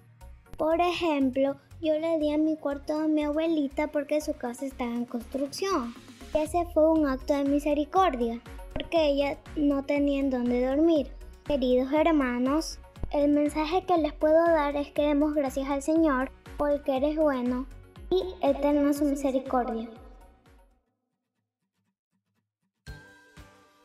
Por 0.56 0.80
ejemplo, 0.80 1.56
yo 1.82 1.98
le 1.98 2.18
di 2.18 2.32
a 2.32 2.38
mi 2.38 2.56
cuarto 2.56 2.98
a 2.98 3.06
mi 3.06 3.22
abuelita 3.22 3.88
porque 3.88 4.22
su 4.22 4.32
casa 4.32 4.64
estaba 4.64 4.94
en 4.94 5.04
construcción. 5.04 5.92
Ese 6.32 6.64
fue 6.72 6.90
un 6.90 7.06
acto 7.06 7.34
de 7.34 7.44
misericordia, 7.44 8.40
porque 8.72 9.10
ella 9.10 9.36
no 9.56 9.82
tenía 9.82 10.20
en 10.20 10.30
dónde 10.30 10.66
dormir. 10.66 11.12
Queridos 11.44 11.92
hermanos, 11.92 12.78
el 13.12 13.30
mensaje 13.30 13.84
que 13.84 13.98
les 13.98 14.14
puedo 14.14 14.42
dar 14.46 14.74
es 14.76 14.90
que 14.90 15.02
demos 15.02 15.34
gracias 15.34 15.68
al 15.68 15.82
Señor 15.82 16.30
porque 16.56 16.96
eres 16.96 17.16
bueno 17.18 17.66
y 18.10 18.34
eterna 18.42 18.92
su 18.92 19.04
misericordia. 19.04 19.88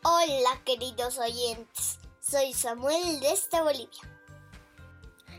Hola 0.02 0.60
queridos 0.64 1.18
oyentes, 1.18 1.98
soy 2.20 2.52
Samuel 2.52 3.20
desde 3.20 3.62
Bolivia. 3.62 4.02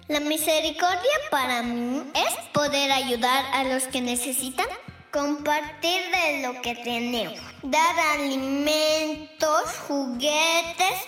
La 0.08 0.20
misericordia 0.20 1.12
para 1.32 1.64
mí 1.64 2.12
es 2.14 2.50
poder 2.54 2.92
ayudar 2.92 3.46
a 3.54 3.64
los 3.64 3.84
que 3.86 4.02
necesitan, 4.02 4.68
compartir 5.12 6.02
de 6.12 6.42
lo 6.48 6.62
que 6.62 6.76
tenemos, 6.76 7.40
dar 7.64 8.00
alimentos, 8.14 9.64
juguetes 9.88 11.02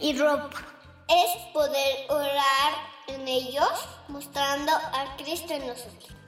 y 0.00 0.18
ropa. 0.18 0.66
Es 1.08 1.52
poder 1.52 2.10
orar 2.10 2.72
en 3.08 3.26
ellos, 3.26 3.70
mostrando 4.08 4.72
a 4.72 5.16
Cristo 5.16 5.52
en 5.52 5.66
nosotros. 5.66 6.19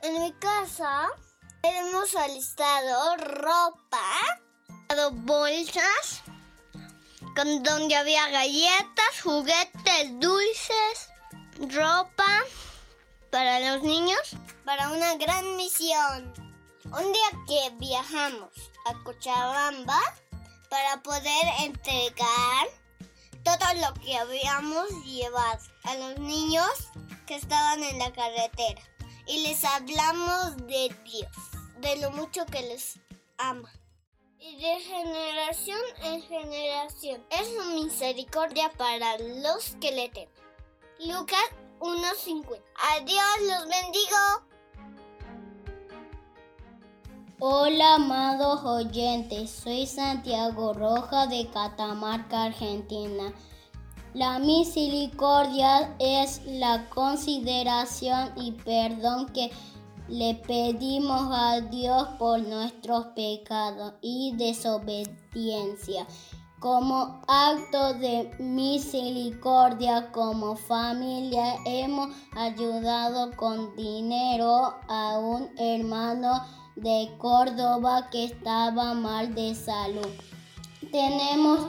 En 0.00 0.22
mi 0.22 0.32
casa 0.34 1.08
hemos 1.62 2.14
alistado 2.14 3.16
ropa, 3.16 3.98
bolsas, 5.12 6.22
con 7.34 7.64
donde 7.64 7.96
había 7.96 8.28
galletas, 8.28 9.22
juguetes, 9.24 10.20
dulces, 10.20 11.08
ropa 11.74 12.44
para 13.32 13.58
los 13.58 13.82
niños, 13.82 14.36
para 14.64 14.90
una 14.90 15.16
gran 15.16 15.56
misión. 15.56 16.32
Un 16.84 17.12
día 17.12 17.30
que 17.48 17.70
viajamos 17.78 18.52
a 18.86 19.02
Cochabamba 19.02 20.00
para 20.70 21.02
poder 21.02 21.44
entregar 21.58 22.68
todo 23.42 23.74
lo 23.80 23.94
que 23.94 24.16
habíamos 24.16 24.88
llevado 25.04 25.58
a 25.82 25.94
los 25.96 26.18
niños 26.20 26.70
que 27.26 27.34
estaban 27.34 27.82
en 27.82 27.98
la 27.98 28.12
carretera 28.12 28.82
y 29.28 29.42
les 29.42 29.62
hablamos 29.64 30.56
de 30.66 30.94
Dios, 31.04 31.30
de 31.80 31.96
lo 32.00 32.10
mucho 32.12 32.46
que 32.46 32.62
les 32.62 32.98
ama. 33.36 33.70
Y 34.40 34.56
de 34.56 34.80
generación 34.80 35.78
en 36.04 36.22
generación 36.22 37.22
es 37.30 37.48
su 37.48 37.64
misericordia 37.74 38.70
para 38.76 39.18
los 39.18 39.76
que 39.80 39.92
le 39.92 40.08
temen. 40.08 40.30
Lucas 41.00 41.44
1.50. 41.80 42.60
Adiós, 42.96 43.22
los 43.42 43.68
bendigo. 43.68 44.48
Hola 47.40 47.94
amados 47.94 48.64
oyentes, 48.64 49.50
soy 49.50 49.86
Santiago 49.86 50.72
Roja 50.72 51.26
de 51.26 51.48
Catamarca, 51.50 52.44
Argentina. 52.44 53.32
La 54.18 54.40
misericordia 54.40 55.94
es 56.00 56.42
la 56.44 56.90
consideración 56.90 58.32
y 58.34 58.50
perdón 58.50 59.26
que 59.32 59.52
le 60.08 60.34
pedimos 60.34 61.30
a 61.30 61.60
Dios 61.60 62.08
por 62.18 62.40
nuestros 62.40 63.06
pecados 63.14 63.94
y 64.02 64.34
desobediencia. 64.34 66.04
Como 66.58 67.22
acto 67.28 67.94
de 67.94 68.34
misericordia, 68.40 70.10
como 70.10 70.56
familia, 70.56 71.54
hemos 71.64 72.08
ayudado 72.32 73.36
con 73.36 73.76
dinero 73.76 74.74
a 74.88 75.16
un 75.20 75.48
hermano 75.56 76.44
de 76.74 77.14
Córdoba 77.18 78.10
que 78.10 78.24
estaba 78.24 78.94
mal 78.94 79.32
de 79.36 79.54
salud. 79.54 80.08
Tenemos 80.90 81.66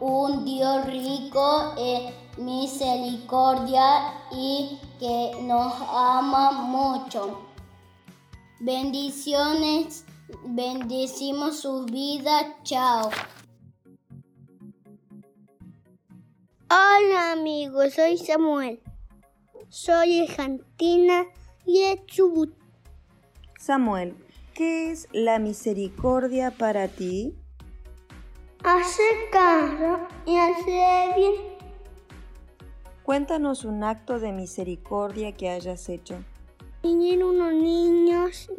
un 0.00 0.44
Dios 0.46 0.86
rico 0.86 1.74
en 1.76 2.14
misericordia 2.42 4.14
y 4.32 4.78
que 4.98 5.32
nos 5.42 5.74
ama 5.86 6.50
mucho. 6.52 7.46
Bendiciones, 8.60 10.06
bendecimos 10.46 11.60
su 11.60 11.84
vida. 11.84 12.56
Chao. 12.62 13.10
Hola 16.70 17.32
amigos, 17.32 17.92
soy 17.92 18.16
Samuel. 18.16 18.80
Soy 19.68 20.20
argentina 20.20 21.26
y 21.66 21.80
de 21.80 22.02
Chubut. 22.06 22.54
Samuel, 23.58 24.16
¿qué 24.54 24.90
es 24.90 25.06
la 25.12 25.38
misericordia 25.38 26.50
para 26.50 26.88
ti? 26.88 27.36
Hacer 28.64 29.28
caso 29.30 30.08
y 30.24 30.38
hacer 30.38 31.14
bien. 31.16 31.34
Cuéntanos 33.02 33.66
un 33.66 33.84
acto 33.84 34.18
de 34.18 34.32
misericordia 34.32 35.32
que 35.32 35.50
hayas 35.50 35.90
hecho. 35.90 36.24
Vinieron 36.82 37.36
unos 37.36 37.52
niños, 37.52 38.50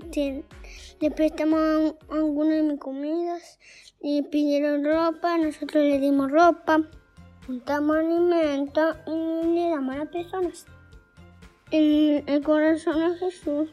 le 0.99 1.09
prestamos 1.09 1.95
algunas 2.11 2.53
de 2.53 2.61
mis 2.61 2.79
comidas, 2.79 3.57
le 3.99 4.21
pidieron 4.21 4.85
ropa, 4.85 5.39
nosotros 5.39 5.83
le 5.83 5.99
dimos 5.99 6.31
ropa, 6.31 6.83
juntamos 7.47 7.97
alimentos 7.97 8.97
y 9.07 9.55
le 9.55 9.69
damos 9.71 9.95
a 9.95 9.97
las 9.97 10.09
personas. 10.09 10.65
El 11.71 12.43
corazón 12.43 13.11
de 13.11 13.17
Jesús 13.17 13.69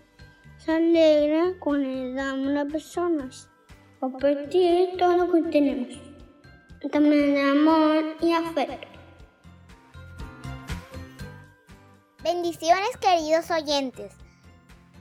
se 0.56 0.72
alegra 0.72 1.52
cuando 1.60 1.90
le 1.90 2.14
damos 2.14 2.46
a 2.48 2.52
las 2.52 2.72
personas. 2.72 3.50
Compartir 4.00 4.96
todo 4.96 5.18
lo 5.18 5.30
que 5.30 5.42
tenemos 5.50 6.11
también 6.90 7.38
amor 7.38 8.16
y 8.20 8.32
afecto. 8.32 8.88
Bendiciones 12.22 12.96
queridos 12.98 13.50
oyentes. 13.50 14.12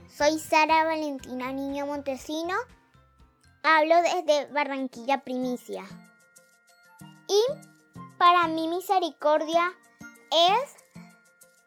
Soy 0.08 0.38
Sara 0.38 0.84
Valentina 0.84 1.52
Niño 1.52 1.86
Montesino. 1.86 2.54
Hablo 3.62 3.96
desde 4.02 4.52
Barranquilla 4.52 5.22
Primicia. 5.24 5.84
Y 7.28 7.42
para 8.18 8.48
mí 8.48 8.68
misericordia 8.68 9.72
es 10.30 10.76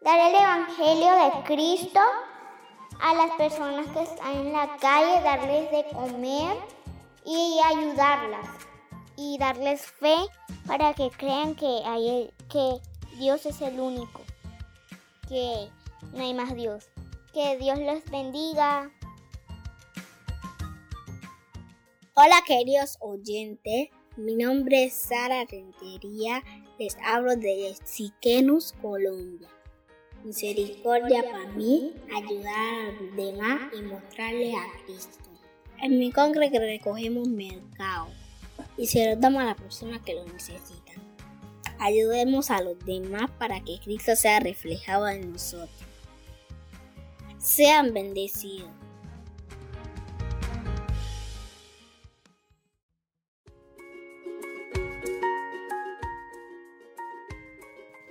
dar 0.02 0.20
el 0.20 0.36
Evangelio 0.36 1.12
de 1.12 1.44
Cristo 1.46 2.00
a 3.02 3.14
las 3.14 3.32
personas 3.32 3.88
que 3.88 4.04
están 4.04 4.34
en 4.34 4.54
la 4.54 4.78
calle, 4.78 5.22
darles 5.24 5.72
de 5.72 5.86
comer 5.94 6.58
y 7.26 7.60
ayudarlas 7.66 8.65
y 9.18 9.38
darles 9.38 9.82
fe 9.82 10.16
para 10.68 10.94
que 10.94 11.10
crean 11.10 11.56
que, 11.56 11.82
hay, 11.86 12.30
que 12.50 12.80
Dios 13.18 13.46
es 13.46 13.62
el 13.62 13.80
único, 13.80 14.22
que 15.28 15.70
no 16.14 16.24
hay 16.24 16.34
más 16.34 16.56
Dios. 16.56 16.90
Que 17.34 17.58
Dios 17.58 17.78
los 17.80 18.04
bendiga. 18.10 18.92
Hola 22.14 22.42
queridos 22.48 22.98
oyentes, 23.02 23.90
mi 24.16 24.36
nombre 24.36 24.86
es 24.86 24.94
Sara 24.94 25.44
Rentería, 25.44 26.42
les 26.80 26.96
hablo 27.06 27.36
de 27.36 27.76
Siquenus, 27.84 28.74
Colombia. 28.82 29.50
Misericordia 30.24 31.24
para 31.30 31.48
mí, 31.50 31.94
ayudar 32.16 32.56
a 32.56 32.92
los 33.02 33.16
demás 33.18 33.62
y 33.78 33.82
mostrarle 33.82 34.56
a 34.56 34.86
Cristo. 34.86 35.30
En 35.82 36.00
mi 36.00 36.12
congreso 36.12 36.58
recogemos 36.58 37.28
mercado 37.28 38.08
y 38.78 38.88
se 38.88 39.06
lo 39.06 39.16
damos 39.16 39.42
a 39.42 39.46
las 39.46 39.56
personas 39.56 40.02
que 40.02 40.16
lo 40.16 40.26
necesitan. 40.26 41.04
Ayudemos 41.80 42.52
a 42.52 42.62
los 42.62 42.78
demás 42.80 43.30
para 43.38 43.60
que 43.62 43.80
Cristo 43.84 44.16
sea 44.16 44.40
reflejado 44.40 45.08
en 45.08 45.32
nosotros. 45.34 45.70
Sean 47.38 47.94
bendecidos. 47.94 48.70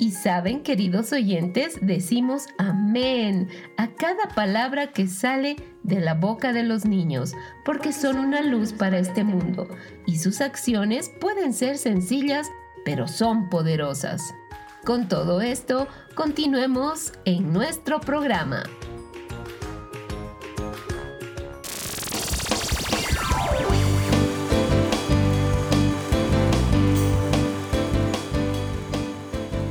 Y 0.04 0.10
saben, 0.10 0.62
queridos 0.62 1.14
oyentes, 1.14 1.78
decimos 1.80 2.48
amén 2.58 3.48
a 3.78 3.88
cada 3.88 4.28
palabra 4.34 4.88
que 4.88 5.06
sale 5.06 5.56
de 5.82 5.98
la 5.98 6.12
boca 6.12 6.52
de 6.52 6.62
los 6.62 6.84
niños, 6.84 7.32
porque 7.64 7.90
son 7.90 8.18
una 8.18 8.42
luz 8.42 8.74
para 8.74 8.98
este 8.98 9.24
mundo 9.24 9.66
y 10.06 10.18
sus 10.18 10.42
acciones 10.42 11.10
pueden 11.22 11.54
ser 11.54 11.78
sencillas, 11.78 12.50
pero 12.84 13.08
son 13.08 13.48
poderosas. 13.48 14.20
Con 14.84 15.08
todo 15.08 15.40
esto, 15.40 15.88
continuemos 16.14 17.14
en 17.24 17.54
nuestro 17.54 17.98
programa. 17.98 18.64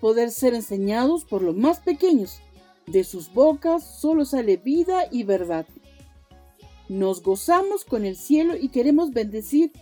Poder 0.00 0.30
ser 0.30 0.52
enseñados 0.52 1.24
por 1.24 1.40
los 1.40 1.56
más 1.56 1.80
pequeños. 1.80 2.40
De 2.86 3.02
sus 3.02 3.32
bocas 3.32 3.98
solo 3.98 4.26
sale 4.26 4.58
vida 4.58 5.04
y 5.10 5.24
verdad. 5.24 5.66
Nos 6.90 7.22
gozamos 7.22 7.86
con 7.86 8.04
el 8.04 8.14
cielo 8.16 8.56
y 8.56 8.68
queremos 8.68 9.12
bendecir 9.12 9.72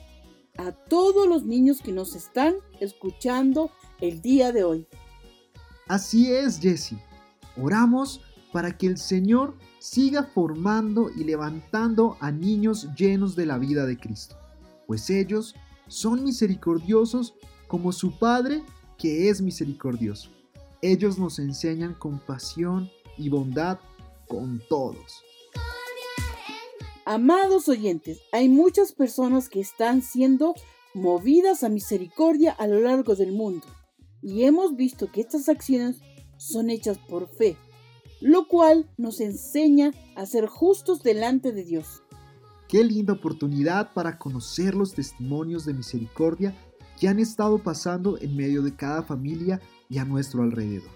a 0.56 0.70
todos 0.70 1.26
los 1.26 1.44
niños 1.44 1.80
que 1.80 1.90
nos 1.90 2.14
están 2.14 2.54
escuchando 2.78 3.72
el 4.00 4.22
día 4.22 4.52
de 4.52 4.62
hoy. 4.62 4.86
Así 5.88 6.30
es, 6.30 6.60
Jesse. 6.60 6.94
Oramos 7.60 8.20
para 8.52 8.78
que 8.78 8.86
el 8.86 8.98
Señor 8.98 9.56
siga 9.80 10.22
formando 10.22 11.10
y 11.10 11.24
levantando 11.24 12.16
a 12.20 12.30
niños 12.30 12.86
llenos 12.96 13.34
de 13.34 13.46
la 13.46 13.58
vida 13.58 13.84
de 13.84 13.98
Cristo, 13.98 14.36
pues 14.86 15.10
ellos 15.10 15.56
son 15.88 16.22
misericordiosos 16.22 17.34
como 17.66 17.90
su 17.90 18.16
Padre 18.18 18.62
que 19.02 19.28
es 19.28 19.42
misericordioso. 19.42 20.30
Ellos 20.80 21.18
nos 21.18 21.40
enseñan 21.40 21.94
compasión 21.94 22.88
y 23.18 23.30
bondad 23.30 23.80
con 24.28 24.62
todos. 24.68 25.24
Amados 27.04 27.68
oyentes, 27.68 28.20
hay 28.30 28.48
muchas 28.48 28.92
personas 28.92 29.48
que 29.48 29.58
están 29.58 30.02
siendo 30.02 30.54
movidas 30.94 31.64
a 31.64 31.68
misericordia 31.68 32.52
a 32.52 32.68
lo 32.68 32.78
largo 32.78 33.16
del 33.16 33.32
mundo 33.32 33.66
y 34.22 34.44
hemos 34.44 34.76
visto 34.76 35.10
que 35.10 35.20
estas 35.20 35.48
acciones 35.48 35.98
son 36.36 36.70
hechas 36.70 36.98
por 36.98 37.28
fe, 37.28 37.56
lo 38.20 38.46
cual 38.46 38.88
nos 38.98 39.20
enseña 39.20 39.92
a 40.14 40.26
ser 40.26 40.46
justos 40.46 41.02
delante 41.02 41.50
de 41.50 41.64
Dios. 41.64 42.04
Qué 42.68 42.84
linda 42.84 43.14
oportunidad 43.14 43.92
para 43.94 44.16
conocer 44.16 44.76
los 44.76 44.94
testimonios 44.94 45.64
de 45.64 45.74
misericordia 45.74 46.54
que 47.02 47.08
han 47.08 47.18
estado 47.18 47.58
pasando 47.58 48.16
en 48.20 48.36
medio 48.36 48.62
de 48.62 48.76
cada 48.76 49.02
familia 49.02 49.60
y 49.88 49.98
a 49.98 50.04
nuestro 50.04 50.44
alrededor. 50.44 50.88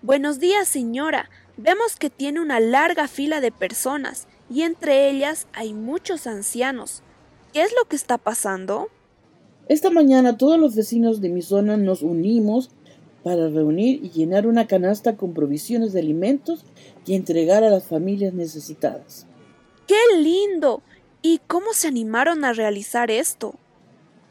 Buenos 0.00 0.40
días, 0.40 0.68
señora. 0.68 1.30
Vemos 1.56 1.96
que 1.96 2.10
tiene 2.10 2.40
una 2.40 2.58
larga 2.60 3.06
fila 3.06 3.40
de 3.40 3.52
personas 3.52 4.26
y 4.50 4.62
entre 4.62 5.10
ellas 5.10 5.46
hay 5.52 5.74
muchos 5.74 6.26
ancianos. 6.26 7.02
¿Qué 7.52 7.62
es 7.62 7.72
lo 7.78 7.84
que 7.88 7.96
está 7.96 8.18
pasando? 8.18 8.88
Esta 9.68 9.90
mañana 9.90 10.36
todos 10.36 10.58
los 10.58 10.74
vecinos 10.74 11.20
de 11.20 11.28
mi 11.28 11.42
zona 11.42 11.76
nos 11.76 12.02
unimos 12.02 12.70
para 13.22 13.48
reunir 13.48 14.04
y 14.04 14.10
llenar 14.10 14.46
una 14.46 14.66
canasta 14.66 15.16
con 15.16 15.34
provisiones 15.34 15.92
de 15.92 16.00
alimentos 16.00 16.64
y 17.06 17.14
entregar 17.14 17.64
a 17.64 17.70
las 17.70 17.84
familias 17.84 18.34
necesitadas. 18.34 19.26
¡Qué 19.86 20.20
lindo! 20.20 20.82
¿Y 21.22 21.40
cómo 21.46 21.72
se 21.72 21.88
animaron 21.88 22.44
a 22.44 22.52
realizar 22.52 23.10
esto? 23.10 23.54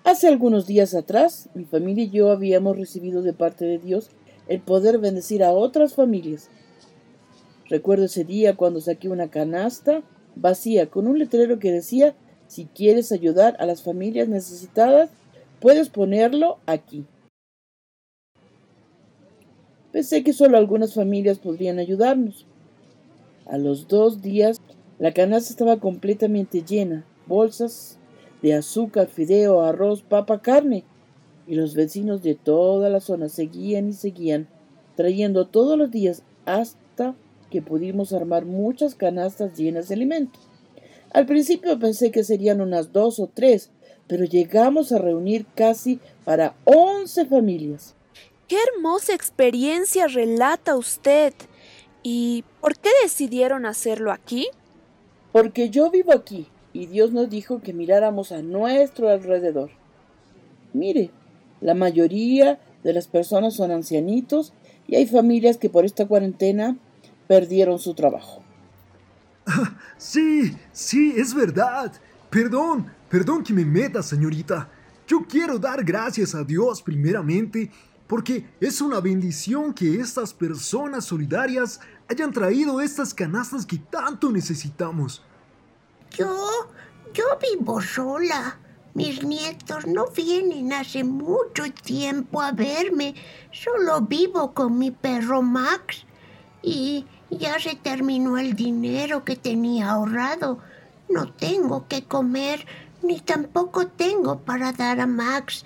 Hace 0.03 0.27
algunos 0.27 0.65
días 0.67 0.93
atrás, 0.93 1.49
mi 1.53 1.63
familia 1.63 2.05
y 2.05 2.09
yo 2.09 2.31
habíamos 2.31 2.75
recibido 2.77 3.21
de 3.21 3.33
parte 3.33 3.65
de 3.65 3.77
Dios 3.77 4.09
el 4.47 4.59
poder 4.59 4.97
bendecir 4.97 5.43
a 5.43 5.51
otras 5.51 5.93
familias. 5.93 6.49
Recuerdo 7.69 8.05
ese 8.05 8.25
día 8.25 8.55
cuando 8.55 8.81
saqué 8.81 9.07
una 9.07 9.29
canasta 9.29 10.01
vacía 10.35 10.89
con 10.89 11.07
un 11.07 11.19
letrero 11.19 11.59
que 11.59 11.71
decía, 11.71 12.15
si 12.47 12.65
quieres 12.65 13.11
ayudar 13.11 13.55
a 13.59 13.65
las 13.65 13.83
familias 13.83 14.27
necesitadas, 14.27 15.09
puedes 15.61 15.89
ponerlo 15.89 16.57
aquí. 16.65 17.05
Pensé 19.91 20.23
que 20.23 20.33
solo 20.33 20.57
algunas 20.57 20.93
familias 20.93 21.39
podrían 21.39 21.79
ayudarnos. 21.79 22.45
A 23.45 23.57
los 23.57 23.87
dos 23.87 24.21
días, 24.21 24.57
la 24.99 25.13
canasta 25.13 25.49
estaba 25.49 25.79
completamente 25.79 26.63
llena, 26.63 27.05
bolsas 27.27 27.97
de 28.41 28.53
azúcar, 28.53 29.07
fideo, 29.07 29.61
arroz, 29.61 30.01
papa, 30.01 30.41
carne, 30.41 30.83
y 31.47 31.55
los 31.55 31.75
vecinos 31.75 32.23
de 32.23 32.35
toda 32.35 32.89
la 32.89 33.01
zona 33.01 33.27
seguían 33.27 33.89
y 33.89 33.93
seguían, 33.93 34.47
trayendo 34.95 35.47
todos 35.47 35.77
los 35.77 35.91
días 35.91 36.23
hasta 36.45 37.15
que 37.49 37.61
pudimos 37.61 38.13
armar 38.13 38.45
muchas 38.45 38.95
canastas 38.95 39.57
llenas 39.57 39.89
de 39.89 39.95
alimento. 39.95 40.39
Al 41.13 41.25
principio 41.25 41.77
pensé 41.77 42.11
que 42.11 42.23
serían 42.23 42.61
unas 42.61 42.93
dos 42.93 43.19
o 43.19 43.27
tres, 43.27 43.69
pero 44.07 44.23
llegamos 44.23 44.91
a 44.91 44.97
reunir 44.97 45.45
casi 45.55 45.99
para 46.23 46.55
once 46.63 47.25
familias. 47.25 47.95
¡Qué 48.51 48.57
hermosa 48.75 49.13
experiencia 49.13 50.07
relata 50.07 50.75
usted! 50.75 51.33
¿Y 52.03 52.43
por 52.59 52.77
qué 52.77 52.89
decidieron 53.01 53.65
hacerlo 53.65 54.11
aquí? 54.11 54.49
Porque 55.31 55.69
yo 55.69 55.89
vivo 55.89 56.11
aquí 56.11 56.49
y 56.73 56.87
Dios 56.87 57.13
nos 57.13 57.29
dijo 57.29 57.61
que 57.61 57.71
miráramos 57.71 58.33
a 58.33 58.41
nuestro 58.41 59.07
alrededor. 59.07 59.69
Mire, 60.73 61.11
la 61.61 61.75
mayoría 61.75 62.59
de 62.83 62.91
las 62.91 63.07
personas 63.07 63.53
son 63.53 63.71
ancianitos 63.71 64.51
y 64.85 64.97
hay 64.97 65.07
familias 65.07 65.55
que 65.55 65.69
por 65.69 65.85
esta 65.85 66.05
cuarentena 66.05 66.75
perdieron 67.29 67.79
su 67.79 67.93
trabajo. 67.93 68.43
Sí, 69.97 70.57
sí, 70.73 71.13
es 71.15 71.33
verdad. 71.33 71.93
Perdón, 72.29 72.91
perdón 73.07 73.45
que 73.45 73.53
me 73.53 73.63
meta, 73.63 74.03
señorita. 74.03 74.67
Yo 75.07 75.19
quiero 75.25 75.57
dar 75.57 75.85
gracias 75.85 76.35
a 76.35 76.43
Dios 76.43 76.81
primeramente 76.81 77.71
porque 78.11 78.45
es 78.59 78.81
una 78.81 78.99
bendición 78.99 79.73
que 79.73 80.01
estas 80.01 80.33
personas 80.33 81.05
solidarias 81.05 81.79
hayan 82.09 82.33
traído 82.33 82.81
estas 82.81 83.13
canastas 83.13 83.65
que 83.65 83.77
tanto 83.77 84.29
necesitamos. 84.29 85.23
Yo, 86.17 86.27
yo 87.13 87.23
vivo 87.41 87.79
sola. 87.81 88.59
Mis 88.95 89.23
nietos 89.23 89.87
no 89.87 90.07
vienen 90.07 90.73
hace 90.73 91.05
mucho 91.05 91.63
tiempo 91.85 92.41
a 92.41 92.51
verme. 92.51 93.15
Solo 93.53 94.01
vivo 94.01 94.53
con 94.53 94.77
mi 94.77 94.91
perro 94.91 95.41
Max. 95.41 96.05
Y 96.61 97.05
ya 97.29 97.61
se 97.61 97.77
terminó 97.77 98.37
el 98.37 98.57
dinero 98.57 99.23
que 99.23 99.37
tenía 99.37 99.91
ahorrado. 99.91 100.59
No 101.07 101.31
tengo 101.31 101.87
que 101.87 102.03
comer, 102.03 102.65
ni 103.03 103.21
tampoco 103.21 103.87
tengo 103.87 104.39
para 104.39 104.73
dar 104.73 104.99
a 104.99 105.07
Max. 105.07 105.63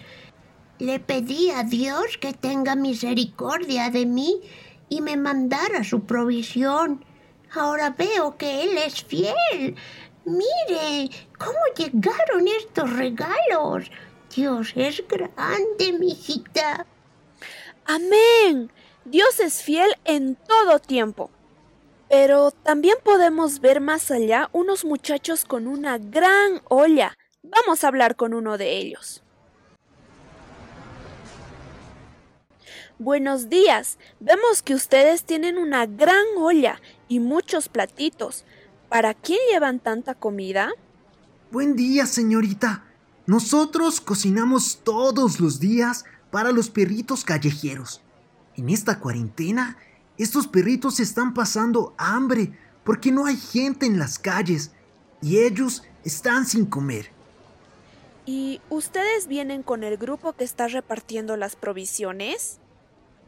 Le 0.79 0.99
pedí 0.99 1.51
a 1.51 1.63
Dios 1.63 2.17
que 2.17 2.33
tenga 2.33 2.75
misericordia 2.75 3.89
de 3.89 4.05
mí 4.05 4.41
y 4.89 5.01
me 5.01 5.15
mandara 5.15 5.83
su 5.83 6.01
provisión. 6.01 7.05
Ahora 7.53 7.91
veo 7.91 8.37
que 8.37 8.63
Él 8.63 8.77
es 8.77 9.03
fiel. 9.03 9.75
Mire 10.25 11.09
cómo 11.37 11.59
llegaron 11.77 12.47
estos 12.47 12.91
regalos. 12.91 13.89
Dios 14.35 14.73
es 14.75 15.01
grande, 15.07 15.93
mijita. 15.97 16.85
Amén. 17.85 18.71
Dios 19.05 19.39
es 19.39 19.63
fiel 19.63 19.95
en 20.03 20.35
todo 20.35 20.79
tiempo. 20.79 21.29
Pero 22.09 22.51
también 22.51 22.97
podemos 23.03 23.61
ver 23.61 23.79
más 23.79 24.11
allá 24.11 24.49
unos 24.51 24.83
muchachos 24.83 25.45
con 25.45 25.67
una 25.67 25.97
gran 25.99 26.61
olla. 26.67 27.13
Vamos 27.43 27.83
a 27.83 27.87
hablar 27.87 28.15
con 28.15 28.33
uno 28.33 28.57
de 28.57 28.77
ellos. 28.77 29.24
Buenos 32.97 33.49
días. 33.49 33.97
Vemos 34.21 34.61
que 34.61 34.73
ustedes 34.73 35.25
tienen 35.25 35.57
una 35.57 35.85
gran 35.85 36.23
olla 36.37 36.79
y 37.09 37.19
muchos 37.19 37.67
platitos. 37.67 38.45
¿Para 38.87 39.13
quién 39.13 39.39
llevan 39.51 39.79
tanta 39.79 40.15
comida? 40.15 40.71
Buen 41.51 41.75
día, 41.75 42.05
señorita. 42.05 42.85
Nosotros 43.25 43.99
cocinamos 43.99 44.79
todos 44.81 45.41
los 45.41 45.59
días 45.59 46.05
para 46.31 46.53
los 46.53 46.69
perritos 46.69 47.25
callejeros. 47.25 48.01
En 48.55 48.69
esta 48.69 49.01
cuarentena, 49.01 49.77
estos 50.17 50.47
perritos 50.47 51.01
están 51.01 51.33
pasando 51.33 51.93
hambre 51.97 52.57
porque 52.85 53.11
no 53.11 53.25
hay 53.25 53.35
gente 53.35 53.85
en 53.85 53.99
las 53.99 54.17
calles 54.19 54.71
y 55.21 55.39
ellos 55.39 55.83
están 56.05 56.45
sin 56.45 56.65
comer. 56.65 57.09
¿Y 58.25 58.61
ustedes 58.69 59.27
vienen 59.27 59.63
con 59.63 59.83
el 59.83 59.97
grupo 59.97 60.31
que 60.31 60.45
está 60.45 60.69
repartiendo 60.69 61.35
las 61.35 61.57
provisiones? 61.57 62.61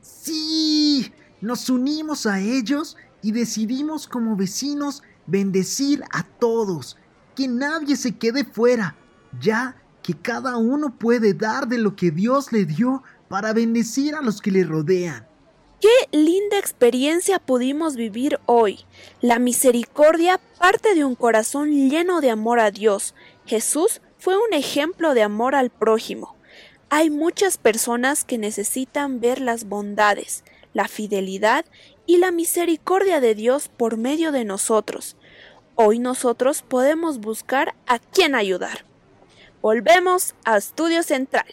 Sí, 0.08 1.12
nos 1.42 1.70
unimos 1.70 2.26
a 2.26 2.40
ellos 2.40 2.96
y 3.22 3.34
decidimos 3.34 4.08
como 4.08 4.36
vecinos 4.38 5.04
bendecir 5.26 6.02
a 6.12 6.24
todos, 6.24 6.96
que 7.36 7.48
nadie 7.48 7.98
se 7.98 8.16
quede 8.16 8.46
fuera, 8.46 8.96
ya 9.40 9.76
que 10.02 10.14
cada 10.14 10.56
uno 10.56 10.98
puede 10.98 11.34
dar 11.34 11.68
de 11.68 11.78
lo 11.78 11.96
que 11.96 12.12
Dios 12.12 12.54
le 12.54 12.64
dio 12.64 13.04
para 13.28 13.52
bendecir 13.52 14.16
a 14.16 14.22
los 14.22 14.42
que 14.42 14.52
le 14.52 14.64
rodean. 14.64 15.28
Qué 15.82 16.18
linda 16.18 16.58
experiencia 16.58 17.40
pudimos 17.40 17.98
vivir 17.98 18.40
hoy. 18.46 18.86
La 19.22 19.40
misericordia 19.40 20.40
parte 20.58 20.96
de 20.96 21.04
un 21.04 21.16
corazón 21.16 21.90
lleno 21.90 22.22
de 22.22 22.32
amor 22.32 22.60
a 22.62 22.72
Dios. 22.72 23.14
Jesús 23.46 24.02
fue 24.18 24.36
un 24.38 24.54
ejemplo 24.54 25.14
de 25.14 25.24
amor 25.24 25.54
al 25.54 25.70
prójimo. 25.70 26.37
Hay 26.90 27.10
muchas 27.10 27.58
personas 27.58 28.24
que 28.24 28.38
necesitan 28.38 29.20
ver 29.20 29.42
las 29.42 29.66
bondades, 29.66 30.46
la 30.74 30.88
fidelidad 30.88 31.66
y 32.06 32.18
la 32.18 32.32
misericordia 32.32 33.20
de 33.20 33.36
Dios 33.36 33.68
por 33.68 33.98
medio 33.98 34.32
de 34.32 34.46
nosotros. 34.46 35.18
Hoy 35.76 36.00
nosotros 36.00 36.62
podemos 36.62 37.20
buscar 37.20 37.76
a 37.88 38.00
quién 38.00 38.36
ayudar. 38.36 38.86
Volvemos 39.62 40.34
a 40.46 40.56
Estudio 40.56 41.04
Central. 41.04 41.46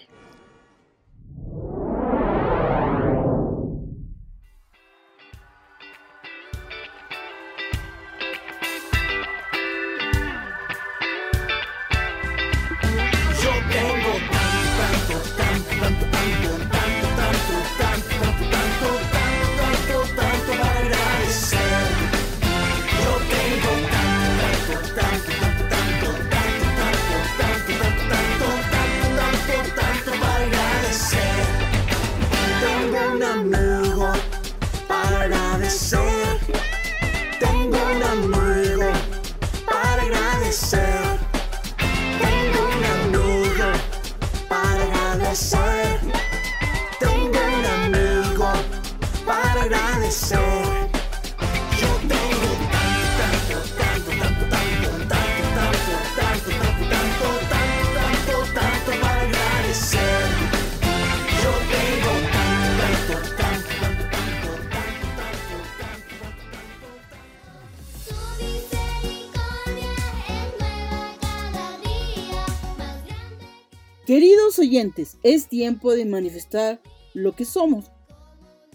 Queridos 74.07 74.59
oyentes, 74.59 75.17
es 75.23 75.49
tiempo 75.49 75.93
de 75.93 76.05
manifestar 76.05 76.81
lo 77.15 77.35
que 77.35 77.47
somos, 77.47 77.91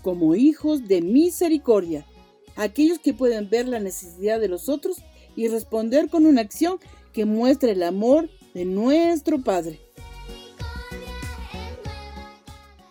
como 0.01 0.35
hijos 0.35 0.87
de 0.87 1.01
misericordia, 1.01 2.05
aquellos 2.55 2.99
que 2.99 3.13
pueden 3.13 3.49
ver 3.49 3.67
la 3.67 3.79
necesidad 3.79 4.39
de 4.39 4.47
los 4.47 4.69
otros 4.69 4.97
y 5.35 5.47
responder 5.47 6.09
con 6.09 6.25
una 6.25 6.41
acción 6.41 6.79
que 7.13 7.25
muestre 7.25 7.71
el 7.71 7.83
amor 7.83 8.29
de 8.53 8.65
nuestro 8.65 9.41
Padre. 9.41 9.79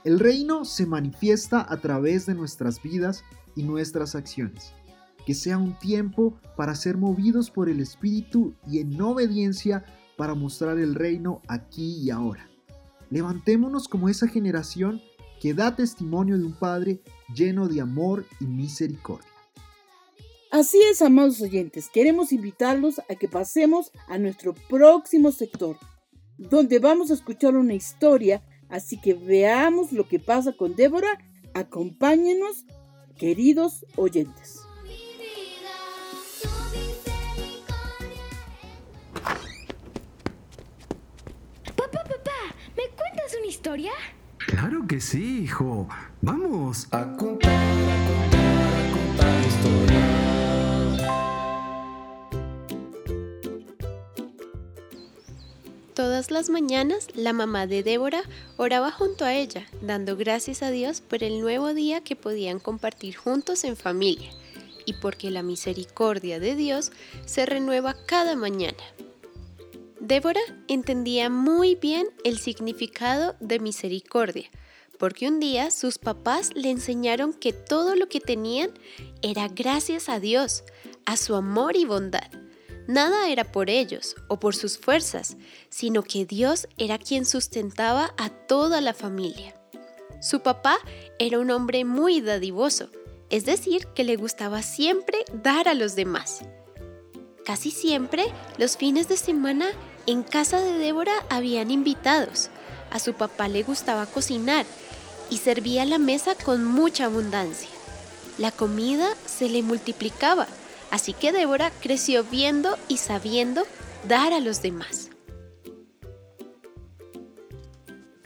El 0.05 0.19
reino 0.21 0.65
se 0.65 0.87
manifiesta 0.87 1.67
a 1.69 1.81
través 1.81 2.25
de 2.25 2.35
nuestras 2.35 2.83
vidas 2.83 3.25
y 3.57 3.63
nuestras 3.63 4.15
acciones. 4.15 4.73
Que 5.27 5.35
sea 5.35 5.59
un 5.59 5.79
tiempo 5.79 6.39
para 6.57 6.75
ser 6.75 6.97
movidos 6.97 7.51
por 7.51 7.69
el 7.69 7.81
Espíritu 7.81 8.55
y 8.67 8.79
en 8.79 8.99
obediencia 9.03 9.85
para 10.17 10.35
mostrar 10.35 10.79
el 10.79 10.95
reino 10.95 11.43
aquí 11.47 11.99
y 12.03 12.11
ahora. 12.11 12.49
Levantémonos 13.11 13.89
como 13.89 14.09
esa 14.09 14.29
generación 14.29 15.03
que 15.41 15.55
da 15.55 15.75
testimonio 15.75 16.39
de 16.39 16.45
un 16.45 16.53
Padre 16.53 17.01
lleno 17.35 17.69
de 17.69 17.81
amor 17.81 18.27
y 18.41 18.47
misericordia. 18.47 19.29
Así 20.51 20.81
es, 20.91 21.03
amados 21.03 21.43
oyentes, 21.43 21.91
queremos 21.93 22.33
invitarlos 22.33 23.01
a 23.01 23.15
que 23.17 23.29
pasemos 23.29 23.93
a 24.09 24.17
nuestro 24.17 24.55
próximo 24.55 25.31
sector, 25.31 25.77
donde 26.39 26.79
vamos 26.79 27.11
a 27.11 27.15
escuchar 27.15 27.55
una 27.55 27.75
historia, 27.75 28.43
así 28.71 28.99
que 28.99 29.13
veamos 29.13 29.93
lo 29.93 30.09
que 30.09 30.19
pasa 30.19 30.55
con 30.55 30.75
Débora. 30.75 31.11
Acompáñenos, 31.53 32.65
queridos 33.19 33.85
oyentes. 33.97 34.61
Papá, 41.77 42.05
papá, 42.05 42.55
¿me 42.75 42.85
cuentas 42.97 43.37
una 43.39 43.47
historia? 43.47 43.93
Claro 44.49 44.87
que 44.89 44.99
sí, 44.99 45.43
hijo. 45.43 45.87
Vamos 46.23 46.89
a 46.91 47.05
contar, 47.19 47.53
a 47.53 48.07
contar, 48.09 48.75
a 48.75 48.91
contar 48.97 49.47
historias. 49.47 50.09
Todas 55.93 56.31
las 56.31 56.49
mañanas 56.49 57.09
la 57.15 57.35
mamá 57.35 57.67
de 57.67 57.83
Débora 57.83 58.23
oraba 58.57 58.91
junto 58.91 59.27
a 59.27 59.35
ella, 59.35 59.67
dando 59.83 60.17
gracias 60.17 60.63
a 60.63 60.71
Dios 60.71 61.03
por 61.03 61.23
el 61.23 61.43
nuevo 61.43 61.75
día 61.75 62.01
que 62.03 62.17
podían 62.17 62.59
compartir 62.59 63.17
juntos 63.17 63.65
en 63.65 63.77
familia 63.77 64.31
y 64.87 64.95
porque 64.95 65.31
la 65.31 65.43
misericordia 65.43 66.41
de 66.41 66.57
Dios 66.57 66.91
se 67.27 67.45
renueva 67.45 67.95
cada 68.07 68.35
mañana. 68.35 68.83
Débora 70.09 70.41
entendía 70.69 71.29
muy 71.29 71.75
bien 71.75 72.09
el 72.25 72.39
significado 72.39 73.37
de 73.41 73.59
misericordia, 73.59 74.49
porque 74.99 75.29
un 75.29 75.39
día 75.39 75.71
sus 75.71 75.99
papás 75.99 76.51
le 76.55 76.71
enseñaron 76.71 77.35
que 77.35 77.53
todo 77.53 77.95
lo 77.95 78.09
que 78.09 78.19
tenían 78.19 78.71
era 79.21 79.49
gracias 79.49 80.09
a 80.09 80.19
Dios, 80.19 80.65
a 81.05 81.19
su 81.19 81.35
amor 81.35 81.77
y 81.77 81.85
bondad. 81.85 82.31
Nada 82.87 83.29
era 83.29 83.53
por 83.53 83.69
ellos 83.69 84.17
o 84.29 84.41
por 84.41 84.57
sus 84.57 84.79
fuerzas, 84.79 85.37
sino 85.69 86.03
que 86.03 86.25
Dios 86.25 86.69
era 86.79 86.97
quien 86.97 87.27
sustentaba 87.27 88.15
a 88.17 88.31
toda 88.31 88.81
la 88.81 88.95
familia. 88.95 89.61
Su 90.23 90.41
papá 90.41 90.79
era 91.19 91.39
un 91.39 91.51
hombre 91.51 91.85
muy 91.85 92.23
dadivoso, 92.23 92.89
es 93.29 93.45
decir, 93.45 93.87
que 93.95 94.05
le 94.05 94.17
gustaba 94.17 94.63
siempre 94.63 95.19
dar 95.35 95.69
a 95.69 95.75
los 95.75 95.97
demás. 95.97 96.47
Casi 97.45 97.71
siempre, 97.71 98.25
los 98.57 98.79
fines 98.79 99.09
de 99.09 99.19
semana, 99.19 99.69
en 100.11 100.23
casa 100.23 100.61
de 100.61 100.79
Débora 100.79 101.13
habían 101.31 101.71
invitados. 101.71 102.51
A 102.91 102.99
su 102.99 103.15
papá 103.15 103.49
le 103.49 103.63
gustaba 103.63 104.07
cocinar 104.07 104.67
y 105.31 105.39
servía 105.39 105.85
la 105.85 105.99
mesa 105.99 106.35
con 106.35 106.65
mucha 106.65 107.05
abundancia. 107.05 107.69
La 108.39 108.51
comida 108.51 109.09
se 109.27 109.49
le 109.49 109.63
multiplicaba 109.63 110.47
Así 110.91 111.13
que 111.13 111.33
Débora 111.33 111.71
creció 111.81 112.25
viendo 112.25 112.77
y 112.89 112.97
sabiendo 112.97 113.65
dar 114.07 114.33
a 114.33 114.41
los 114.41 114.63
demás. 114.63 115.11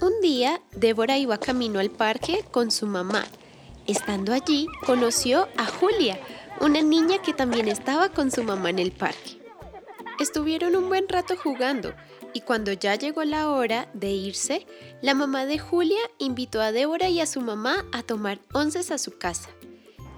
Un 0.01 0.21
día, 0.21 0.61
Débora 0.75 1.18
iba 1.18 1.38
camino 1.38 1.81
al 1.81 1.90
parque 1.90 2.45
con 2.51 2.71
su 2.71 2.87
mamá. 2.87 3.25
Estando 3.87 4.33
allí, 4.33 4.66
conoció 4.87 5.49
a 5.57 5.66
Julia, 5.66 6.18
una 6.61 6.83
niña 6.83 7.21
que 7.23 7.33
también 7.33 7.68
estaba 7.68 8.09
con 8.09 8.31
su 8.31 8.42
mamá 8.42 8.71
en 8.71 8.79
el 8.79 8.92
parque. 8.92 9.42
Estuvieron 10.23 10.77
un 10.77 10.89
buen 10.89 11.09
rato 11.09 11.35
jugando 11.37 11.95
y 12.33 12.43
cuando 12.43 12.73
ya 12.73 12.95
llegó 12.95 13.25
la 13.25 13.51
hora 13.51 13.89
de 13.93 14.11
irse, 14.11 14.69
la 15.01 15.15
mamá 15.15 15.47
de 15.47 15.59
Julia 15.59 15.99
invitó 16.19 16.61
a 16.61 16.71
Débora 16.71 17.09
y 17.09 17.19
a 17.19 17.27
su 17.27 17.41
mamá 17.41 17.85
a 17.91 18.05
tomar 18.05 18.39
onces 18.53 18.93
a 18.93 18.99
su 18.99 19.19
casa. 19.19 19.49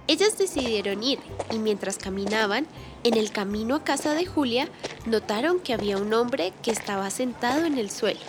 Ellas 0.07 0.37
decidieron 0.37 1.03
ir 1.03 1.21
y 1.51 1.57
mientras 1.57 1.97
caminaban, 1.97 2.67
en 3.03 3.17
el 3.17 3.33
camino 3.33 3.77
a 3.77 3.85
casa 3.85 4.13
de 4.13 4.27
Julia, 4.27 4.69
notaron 5.07 5.59
que 5.59 5.73
había 5.73 5.97
un 5.97 6.13
hombre 6.13 6.53
que 6.63 6.71
estaba 6.71 7.09
sentado 7.09 7.65
en 7.65 7.79
el 7.79 7.91
suelo. 7.91 8.21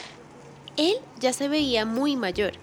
Él 0.78 0.96
ya 1.20 1.34
se 1.34 1.50
veía 1.50 1.86
muy 1.86 2.16
mayor, 2.16 2.54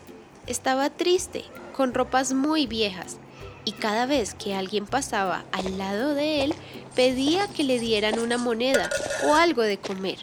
estaba 0.46 0.88
triste, 0.88 1.44
con 1.76 1.92
ropas 1.92 2.32
muy 2.32 2.66
viejas, 2.66 3.18
y 3.66 3.72
cada 3.72 4.06
vez 4.06 4.32
que 4.32 4.54
alguien 4.54 4.86
pasaba 4.86 5.44
al 5.52 5.76
lado 5.76 6.14
de 6.14 6.44
él, 6.44 6.51
pedía 6.94 7.48
que 7.48 7.64
le 7.64 7.78
dieran 7.78 8.18
una 8.18 8.38
moneda 8.38 8.90
o 9.26 9.34
algo 9.34 9.62
de 9.62 9.78
comer. 9.78 10.18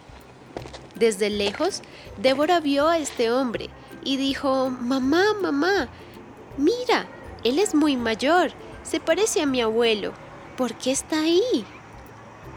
Desde 0.96 1.30
lejos, 1.30 1.82
Débora 2.18 2.60
vio 2.60 2.88
a 2.88 2.98
este 2.98 3.32
hombre 3.32 3.70
y 4.04 4.18
dijo, 4.18 4.70
Mamá, 4.70 5.24
mamá, 5.42 5.88
mira, 6.58 7.08
él 7.44 7.60
es 7.60 7.74
muy 7.74 7.96
mayor 7.96 8.52
se 8.90 9.00
parece 9.00 9.42
a 9.42 9.46
mi 9.46 9.62
abuelo. 9.62 10.14
¿Por 10.58 10.74
qué 10.74 10.92
está 10.92 11.22
ahí? 11.22 11.64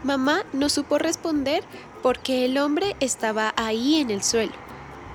Mamá 0.03 0.43
no 0.51 0.67
supo 0.67 0.97
responder 0.97 1.63
porque 2.01 2.45
el 2.45 2.57
hombre 2.57 2.95
estaba 2.99 3.53
ahí 3.55 3.99
en 3.99 4.09
el 4.09 4.23
suelo, 4.23 4.53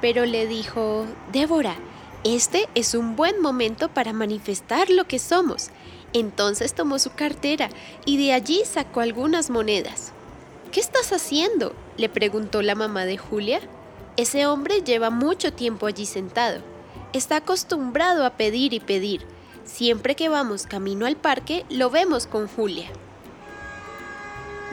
pero 0.00 0.24
le 0.24 0.46
dijo, 0.46 1.06
Débora, 1.32 1.74
este 2.22 2.68
es 2.76 2.94
un 2.94 3.16
buen 3.16 3.42
momento 3.42 3.88
para 3.88 4.12
manifestar 4.12 4.90
lo 4.90 5.06
que 5.06 5.18
somos. 5.18 5.70
Entonces 6.12 6.74
tomó 6.74 6.98
su 6.98 7.10
cartera 7.10 7.68
y 8.04 8.16
de 8.16 8.32
allí 8.32 8.62
sacó 8.64 9.00
algunas 9.00 9.50
monedas. 9.50 10.12
¿Qué 10.72 10.80
estás 10.80 11.12
haciendo? 11.12 11.74
le 11.96 12.08
preguntó 12.08 12.62
la 12.62 12.74
mamá 12.74 13.04
de 13.04 13.18
Julia. 13.18 13.60
Ese 14.16 14.46
hombre 14.46 14.82
lleva 14.82 15.10
mucho 15.10 15.52
tiempo 15.52 15.86
allí 15.86 16.06
sentado. 16.06 16.60
Está 17.12 17.36
acostumbrado 17.36 18.24
a 18.24 18.30
pedir 18.30 18.72
y 18.72 18.80
pedir 18.80 19.26
Siempre 19.68 20.16
que 20.16 20.30
vamos 20.30 20.66
camino 20.66 21.04
al 21.04 21.16
parque, 21.16 21.66
lo 21.68 21.90
vemos 21.90 22.26
con 22.26 22.48
Julia. 22.48 22.88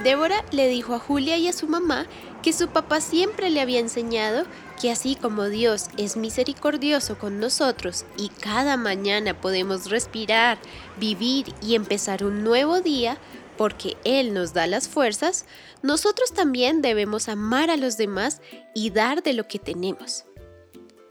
Débora 0.04 0.46
le 0.52 0.70
dijo 0.70 0.94
a 0.94 1.00
Julia 1.00 1.38
y 1.38 1.50
a 1.50 1.54
su 1.54 1.68
mamá 1.68 2.06
que 2.46 2.54
su 2.54 2.68
papá 2.68 3.02
siempre 3.02 3.50
le 3.50 3.60
había 3.60 3.80
enseñado 3.80 4.46
que 4.80 4.92
así 4.92 5.16
como 5.16 5.46
Dios 5.46 5.88
es 5.98 6.16
misericordioso 6.16 7.18
con 7.18 7.40
nosotros 7.40 8.06
y 8.18 8.30
cada 8.30 8.78
mañana 8.78 9.42
podemos 9.42 9.90
respirar, 9.90 10.60
vivir 11.00 11.56
y 11.60 11.74
empezar 11.74 12.24
un 12.24 12.44
nuevo 12.44 12.82
día, 12.82 13.18
porque 13.58 13.98
Él 14.04 14.36
nos 14.36 14.54
da 14.54 14.68
las 14.68 14.88
fuerzas, 14.88 15.48
nosotros 15.82 16.34
también 16.34 16.84
debemos 16.84 17.30
amar 17.30 17.72
a 17.72 17.78
los 17.78 17.98
demás 17.98 18.44
y 18.76 18.92
dar 18.92 19.24
de 19.24 19.34
lo 19.34 19.48
que 19.48 19.58
tenemos. 19.58 20.26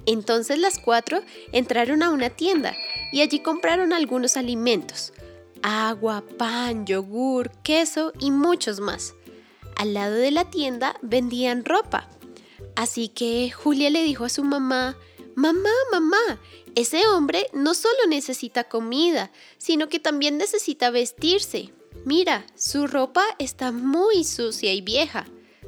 Entonces 0.06 0.60
las 0.60 0.78
cuatro 0.78 1.20
entraron 1.50 2.04
a 2.04 2.10
una 2.10 2.30
tienda 2.30 2.76
y 3.10 3.22
allí 3.22 3.40
compraron 3.40 3.92
algunos 3.92 4.36
alimentos, 4.36 5.12
agua, 5.62 6.22
pan, 6.38 6.86
yogur, 6.86 7.50
queso 7.64 8.12
y 8.20 8.30
muchos 8.30 8.78
más. 8.78 9.14
Al 9.76 9.94
lado 9.94 10.14
de 10.14 10.30
la 10.30 10.50
tienda 10.50 10.96
vendían 11.02 11.64
ropa. 11.64 12.08
Así 12.76 13.08
que 13.08 13.50
Julia 13.50 13.90
le 13.90 14.02
dijo 14.02 14.24
a 14.24 14.28
su 14.28 14.44
mamá, 14.44 14.96
Mamá, 15.36 15.70
mamá, 15.90 16.38
ese 16.76 17.08
hombre 17.08 17.48
no 17.52 17.74
solo 17.74 18.06
necesita 18.08 18.64
comida, 18.64 19.32
sino 19.58 19.88
que 19.88 19.98
también 19.98 20.38
necesita 20.38 20.90
vestirse. 20.90 21.72
Mira, 22.04 22.46
su 22.54 22.86
ropa 22.86 23.24
está 23.40 23.72
muy 23.72 24.22
sucia 24.22 24.72
y 24.72 24.80
vieja. 24.80 25.26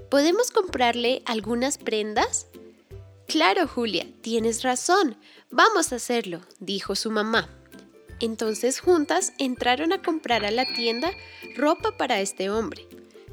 ¿Podemos 0.08 0.52
comprarle 0.52 1.22
algunas 1.24 1.78
prendas? 1.78 2.46
Claro, 3.26 3.66
Julia, 3.66 4.06
tienes 4.20 4.62
razón. 4.62 5.16
Vamos 5.50 5.92
a 5.92 5.96
hacerlo, 5.96 6.42
dijo 6.60 6.94
su 6.94 7.10
mamá. 7.10 7.48
Entonces 8.20 8.78
juntas 8.78 9.32
entraron 9.38 9.92
a 9.92 10.00
comprar 10.00 10.44
a 10.44 10.52
la 10.52 10.64
tienda 10.74 11.10
ropa 11.56 11.96
para 11.96 12.20
este 12.20 12.50
hombre. 12.50 12.86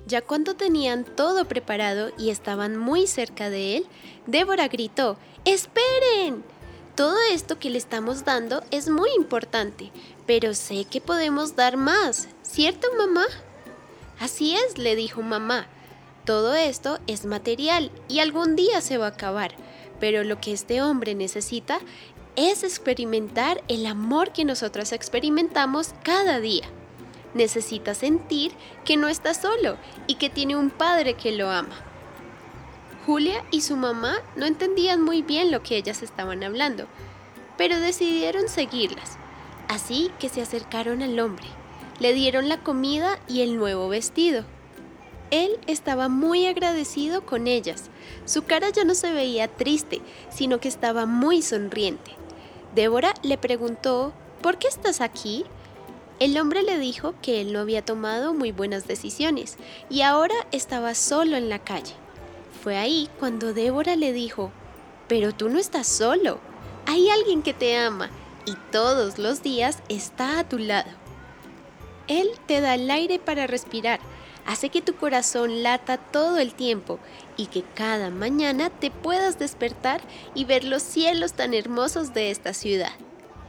Ya 0.06 0.22
cuando 0.22 0.56
tenían 0.56 1.06
todo 1.06 1.46
preparado 1.46 2.12
y 2.18 2.30
estaban 2.30 2.78
muy 2.78 3.08
cerca 3.08 3.50
de 3.50 3.78
él, 3.78 3.86
Débora 4.28 4.68
gritó, 4.68 5.18
¡Esperen! 5.46 6.44
Todo 6.96 7.18
esto 7.32 7.58
que 7.58 7.70
le 7.70 7.78
estamos 7.78 8.24
dando 8.24 8.64
es 8.70 8.90
muy 8.90 9.10
importante, 9.18 9.92
pero 10.28 10.54
sé 10.54 10.86
que 10.86 11.02
podemos 11.02 11.56
dar 11.56 11.78
más, 11.78 12.28
¿cierto 12.44 12.88
mamá? 12.98 13.26
Así 14.20 14.56
es, 14.56 14.78
le 14.78 14.96
dijo 14.96 15.22
mamá. 15.22 15.68
Todo 16.26 16.54
esto 16.54 17.00
es 17.08 17.26
material 17.26 17.92
y 18.08 18.20
algún 18.20 18.56
día 18.56 18.80
se 18.82 18.98
va 18.98 19.08
a 19.08 19.10
acabar 19.10 19.56
pero 20.04 20.26
lo 20.26 20.42
que 20.42 20.52
este 20.52 20.82
hombre 20.82 21.16
necesita 21.16 21.80
es 22.36 22.66
experimentar 22.66 23.64
el 23.70 23.86
amor 23.86 24.34
que 24.34 24.44
nosotras 24.44 24.92
experimentamos 24.92 25.96
cada 26.04 26.42
día. 26.42 26.66
Necesita 27.34 27.96
sentir 27.96 28.54
que 28.86 28.98
no 28.98 29.08
está 29.08 29.34
solo 29.34 29.78
y 30.08 30.16
que 30.16 30.30
tiene 30.30 30.56
un 30.56 30.70
padre 30.70 31.16
que 31.16 31.32
lo 31.32 31.50
ama. 31.50 31.76
Julia 33.06 33.44
y 33.52 33.62
su 33.62 33.76
mamá 33.76 34.16
no 34.36 34.46
entendían 34.46 35.02
muy 35.02 35.22
bien 35.22 35.52
lo 35.52 35.62
que 35.62 35.76
ellas 35.76 36.04
estaban 36.04 36.44
hablando, 36.44 36.86
pero 37.58 37.80
decidieron 37.80 38.48
seguirlas. 38.48 39.18
Así 39.68 40.12
que 40.20 40.30
se 40.30 40.42
acercaron 40.42 41.02
al 41.02 41.20
hombre, 41.20 41.48
le 42.00 42.14
dieron 42.14 42.48
la 42.48 42.62
comida 42.62 43.20
y 43.28 43.42
el 43.42 43.58
nuevo 43.58 43.90
vestido. 43.90 44.46
Él 45.32 45.58
estaba 45.68 46.10
muy 46.10 46.46
agradecido 46.46 47.26
con 47.26 47.48
ellas. 47.48 47.90
Su 48.26 48.44
cara 48.44 48.70
ya 48.70 48.84
no 48.84 48.94
se 48.94 49.12
veía 49.12 49.48
triste, 49.48 50.02
sino 50.30 50.60
que 50.60 50.68
estaba 50.68 51.06
muy 51.06 51.42
sonriente. 51.42 52.12
Débora 52.76 53.14
le 53.24 53.38
preguntó, 53.38 54.14
¿por 54.42 54.58
qué 54.60 54.68
estás 54.68 55.02
aquí? 55.02 55.46
El 56.20 56.38
hombre 56.38 56.64
le 56.64 56.78
dijo 56.78 57.16
que 57.22 57.42
él 57.42 57.54
no 57.54 57.60
había 57.60 57.84
tomado 57.84 58.34
muy 58.34 58.52
buenas 58.52 58.88
decisiones 58.88 59.58
y 59.90 60.02
ahora 60.02 60.36
estaba 60.52 60.94
solo 60.96 61.36
en 61.38 61.50
la 61.50 61.60
calle. 61.60 61.94
Fue 62.64 62.78
ahí 62.78 63.10
cuando 63.20 63.54
Débora 63.54 63.96
le 63.96 64.14
dijo, 64.14 64.52
pero 65.08 65.34
tú 65.34 65.50
no 65.50 65.60
estás 65.60 65.88
solo, 65.88 66.40
hay 66.86 67.10
alguien 67.10 67.42
que 67.42 67.54
te 67.54 67.78
ama 67.78 68.10
y 68.46 68.54
todos 68.72 69.18
los 69.18 69.42
días 69.42 69.80
está 69.90 70.40
a 70.40 70.48
tu 70.48 70.60
lado. 70.60 70.90
Él 72.08 72.30
te 72.46 72.62
da 72.62 72.76
el 72.76 72.90
aire 72.92 73.20
para 73.20 73.48
respirar, 73.48 74.00
hace 74.46 74.70
que 74.70 74.82
tu 74.82 74.96
corazón 74.96 75.64
lata 75.64 75.98
todo 75.98 76.38
el 76.38 76.54
tiempo 76.54 77.00
y 77.38 77.48
que 77.48 77.64
cada 77.74 78.10
mañana 78.10 78.70
te 78.70 78.92
puedas 78.92 79.40
despertar 79.40 80.02
y 80.36 80.46
ver 80.46 80.64
los 80.64 80.84
cielos 80.84 81.34
tan 81.34 81.54
hermosos 81.54 82.14
de 82.14 82.30
esta 82.30 82.54
ciudad. 82.54 82.92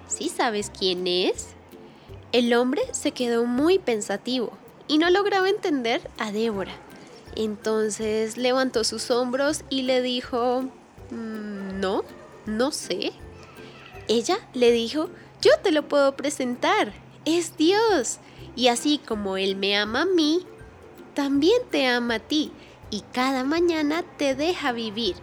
¿Sí 0.07 0.29
sabes 0.29 0.71
quién 0.77 1.07
es? 1.07 1.55
El 2.35 2.53
hombre 2.55 2.83
se 2.91 3.13
quedó 3.13 3.45
muy 3.45 3.79
pensativo 3.79 4.51
y 4.89 4.99
no 4.99 5.09
lograba 5.09 5.49
entender 5.49 6.11
a 6.19 6.33
Débora. 6.33 6.75
Entonces 7.37 8.37
levantó 8.37 8.83
sus 8.83 9.09
hombros 9.13 9.63
y 9.71 9.83
le 9.83 10.03
dijo, 10.03 10.63
mm, 11.13 11.79
no, 11.79 12.03
no 12.47 12.73
sé. 12.73 13.13
Ella 14.09 14.37
le 14.53 14.73
dijo, 14.73 15.11
yo 15.41 15.53
te 15.63 15.71
lo 15.71 15.87
puedo 15.87 16.17
presentar, 16.17 16.93
es 17.25 17.57
Dios. 17.57 18.19
Y 18.57 18.67
así 18.67 18.99
como 18.99 19.37
Él 19.37 19.55
me 19.55 19.77
ama 19.77 20.03
a 20.03 20.07
mí, 20.07 20.45
también 21.15 21.63
te 21.71 21.87
ama 21.87 22.17
a 22.17 22.19
ti 22.19 22.51
y 22.91 23.03
cada 23.13 23.45
mañana 23.45 24.03
te 24.19 24.35
deja 24.35 24.73
vivir. 24.73 25.15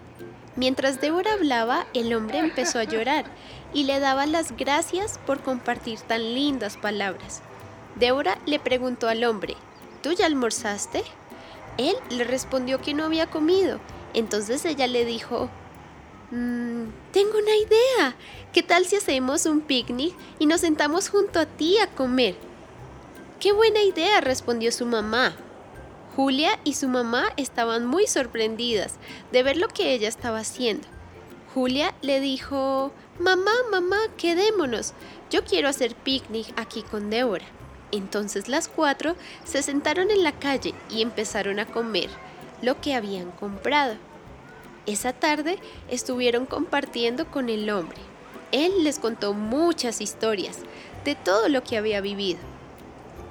Mientras 0.55 1.01
Débora 1.01 1.33
hablaba, 1.33 1.87
el 1.93 2.13
hombre 2.13 2.39
empezó 2.39 2.79
a 2.79 2.85
llorar 2.85 3.25
y 3.73 3.83
le 3.83 3.99
daba 3.99 4.25
las 4.25 4.55
gracias 4.55 5.19
por 5.25 5.41
compartir 5.41 5.99
tan 6.01 6.33
lindas 6.33 6.77
palabras. 6.77 7.41
Débora 7.95 8.37
le 8.45 8.59
preguntó 8.59 9.07
al 9.07 9.23
hombre, 9.23 9.55
¿tú 10.01 10.11
ya 10.13 10.25
almorzaste? 10.25 11.03
Él 11.77 11.95
le 12.09 12.23
respondió 12.23 12.81
que 12.81 12.93
no 12.93 13.05
había 13.05 13.27
comido. 13.27 13.79
Entonces 14.13 14.65
ella 14.65 14.87
le 14.87 15.05
dijo, 15.05 15.49
mmm, 16.31 16.85
tengo 17.11 17.37
una 17.37 17.55
idea. 17.55 18.15
¿Qué 18.53 18.63
tal 18.63 18.85
si 18.85 18.97
hacemos 18.97 19.45
un 19.45 19.61
picnic 19.61 20.13
y 20.39 20.45
nos 20.45 20.61
sentamos 20.61 21.09
junto 21.09 21.39
a 21.39 21.45
ti 21.45 21.77
a 21.79 21.87
comer? 21.87 22.35
Qué 23.39 23.53
buena 23.53 23.81
idea, 23.81 24.21
respondió 24.21 24.71
su 24.71 24.85
mamá. 24.85 25.35
Julia 26.15 26.59
y 26.65 26.73
su 26.73 26.89
mamá 26.89 27.29
estaban 27.37 27.85
muy 27.85 28.05
sorprendidas 28.05 28.95
de 29.31 29.43
ver 29.43 29.55
lo 29.55 29.69
que 29.69 29.93
ella 29.93 30.09
estaba 30.09 30.39
haciendo. 30.39 30.87
Julia 31.53 31.93
le 32.01 32.19
dijo, 32.19 32.91
Mamá, 33.21 33.51
mamá, 33.69 33.99
quedémonos. 34.17 34.93
Yo 35.29 35.43
quiero 35.43 35.69
hacer 35.69 35.93
picnic 35.93 36.47
aquí 36.55 36.81
con 36.81 37.11
Débora. 37.11 37.45
Entonces 37.91 38.47
las 38.47 38.67
cuatro 38.67 39.15
se 39.43 39.61
sentaron 39.61 40.09
en 40.09 40.23
la 40.23 40.31
calle 40.31 40.73
y 40.89 41.03
empezaron 41.03 41.59
a 41.59 41.67
comer 41.67 42.09
lo 42.63 42.81
que 42.81 42.95
habían 42.95 43.29
comprado. 43.29 43.93
Esa 44.87 45.13
tarde 45.13 45.59
estuvieron 45.87 46.47
compartiendo 46.47 47.29
con 47.29 47.49
el 47.49 47.69
hombre. 47.69 47.99
Él 48.51 48.83
les 48.83 48.97
contó 48.97 49.35
muchas 49.35 50.01
historias 50.01 50.57
de 51.05 51.13
todo 51.13 51.47
lo 51.47 51.63
que 51.63 51.77
había 51.77 52.01
vivido. 52.01 52.39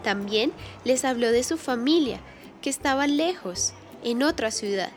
También 0.05 0.53
les 0.84 1.05
habló 1.05 1.32
de 1.32 1.43
su 1.43 1.59
familia, 1.59 2.20
que 2.62 2.70
estaba 2.70 3.09
lejos, 3.09 3.72
en 4.05 4.22
otra 4.22 4.53
ciudad, 4.53 4.93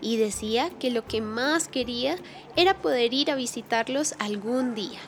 y 0.00 0.16
decía 0.16 0.70
que 0.78 0.90
lo 0.90 1.06
que 1.06 1.20
más 1.20 1.68
quería 1.68 2.16
era 2.56 2.74
poder 2.74 3.14
ir 3.14 3.30
a 3.30 3.36
visitarlos 3.36 4.14
algún 4.18 4.74
día. 4.74 5.00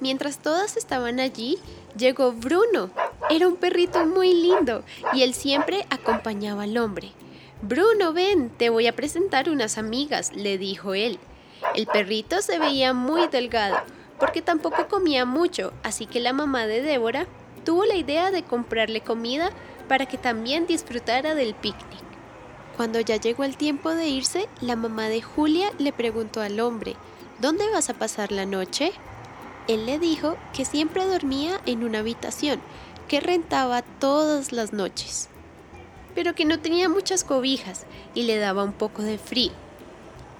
Mientras 0.00 0.38
todas 0.38 0.76
estaban 0.76 1.20
allí, 1.20 1.58
llegó 1.96 2.32
Bruno. 2.32 2.90
Era 3.30 3.48
un 3.48 3.56
perrito 3.56 4.04
muy 4.04 4.34
lindo 4.34 4.84
y 5.12 5.22
él 5.22 5.32
siempre 5.32 5.86
acompañaba 5.90 6.64
al 6.64 6.76
hombre. 6.76 7.12
Bruno, 7.62 8.12
ven, 8.12 8.50
te 8.50 8.68
voy 8.68 8.86
a 8.86 8.94
presentar 8.94 9.48
unas 9.48 9.78
amigas, 9.78 10.32
le 10.34 10.58
dijo 10.58 10.94
él. 10.94 11.18
El 11.74 11.86
perrito 11.86 12.42
se 12.42 12.58
veía 12.58 12.92
muy 12.92 13.28
delgado, 13.28 13.78
porque 14.20 14.42
tampoco 14.42 14.88
comía 14.88 15.24
mucho, 15.24 15.72
así 15.82 16.04
que 16.06 16.20
la 16.20 16.34
mamá 16.34 16.66
de 16.66 16.82
Débora 16.82 17.26
tuvo 17.64 17.84
la 17.86 17.96
idea 17.96 18.30
de 18.30 18.42
comprarle 18.42 19.00
comida 19.00 19.50
para 19.88 20.06
que 20.06 20.18
también 20.18 20.66
disfrutara 20.66 21.34
del 21.34 21.54
picnic. 21.54 22.05
Cuando 22.76 23.00
ya 23.00 23.16
llegó 23.16 23.44
el 23.44 23.56
tiempo 23.56 23.90
de 23.90 24.08
irse, 24.08 24.48
la 24.60 24.76
mamá 24.76 25.08
de 25.08 25.22
Julia 25.22 25.72
le 25.78 25.92
preguntó 25.92 26.40
al 26.40 26.60
hombre, 26.60 26.96
¿Dónde 27.40 27.70
vas 27.70 27.90
a 27.90 27.94
pasar 27.94 28.32
la 28.32 28.46
noche? 28.46 28.92
Él 29.68 29.86
le 29.86 29.98
dijo 29.98 30.36
que 30.52 30.64
siempre 30.64 31.04
dormía 31.04 31.60
en 31.66 31.84
una 31.84 31.98
habitación 31.98 32.60
que 33.08 33.20
rentaba 33.20 33.82
todas 33.82 34.52
las 34.52 34.72
noches 34.72 35.28
pero 36.16 36.34
que 36.34 36.46
no 36.46 36.58
tenía 36.58 36.88
muchas 36.88 37.22
cobijas 37.22 37.84
y 38.14 38.22
le 38.22 38.38
daba 38.38 38.64
un 38.64 38.72
poco 38.72 39.02
de 39.02 39.18
frío. 39.18 39.52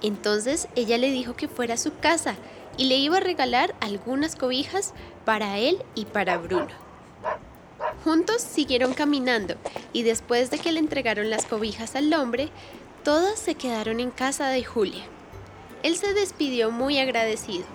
Entonces 0.01 0.67
ella 0.75 0.97
le 0.97 1.11
dijo 1.11 1.35
que 1.35 1.47
fuera 1.47 1.75
a 1.75 1.77
su 1.77 1.95
casa 1.99 2.35
y 2.77 2.85
le 2.85 2.97
iba 2.97 3.17
a 3.17 3.21
regalar 3.21 3.75
algunas 3.79 4.35
cobijas 4.35 4.93
para 5.23 5.59
él 5.59 5.77
y 5.93 6.05
para 6.05 6.39
Bruno. 6.39 6.86
Juntos 8.03 8.41
siguieron 8.41 8.93
caminando 8.93 9.55
y 9.93 10.03
después 10.03 10.49
de 10.49 10.59
que 10.59 10.71
le 10.71 10.79
entregaron 10.79 11.29
las 11.29 11.45
cobijas 11.45 11.95
al 11.95 12.13
hombre, 12.13 12.49
todas 13.03 13.39
se 13.39 13.55
quedaron 13.55 13.99
en 13.99 14.11
casa 14.11 14.49
de 14.49 14.63
Julia. 14.63 15.03
Él 15.83 15.95
se 15.95 16.13
despidió 16.13 16.71
muy 16.71 16.99
agradecido 16.99 17.65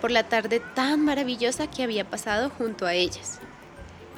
por 0.00 0.10
la 0.10 0.28
tarde 0.28 0.60
tan 0.74 1.04
maravillosa 1.04 1.68
que 1.68 1.82
había 1.82 2.08
pasado 2.08 2.50
junto 2.50 2.86
a 2.86 2.94
ellas 2.94 3.40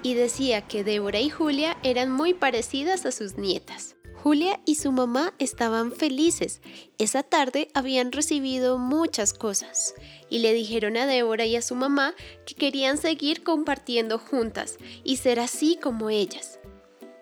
y 0.02 0.14
decía 0.14 0.62
que 0.62 0.84
Débora 0.84 1.20
y 1.20 1.30
Julia 1.30 1.76
eran 1.82 2.10
muy 2.10 2.34
parecidas 2.34 3.04
a 3.06 3.12
sus 3.12 3.36
nietas. 3.36 3.97
Julia 4.22 4.60
y 4.64 4.74
su 4.74 4.90
mamá 4.90 5.32
estaban 5.38 5.92
felices. 5.92 6.60
Esa 6.98 7.22
tarde 7.22 7.68
habían 7.72 8.10
recibido 8.10 8.76
muchas 8.76 9.32
cosas 9.32 9.94
y 10.28 10.40
le 10.40 10.52
dijeron 10.52 10.96
a 10.96 11.06
Débora 11.06 11.46
y 11.46 11.54
a 11.54 11.62
su 11.62 11.76
mamá 11.76 12.14
que 12.44 12.54
querían 12.54 12.98
seguir 12.98 13.44
compartiendo 13.44 14.18
juntas 14.18 14.78
y 15.04 15.18
ser 15.18 15.38
así 15.38 15.78
como 15.80 16.10
ellas. 16.10 16.58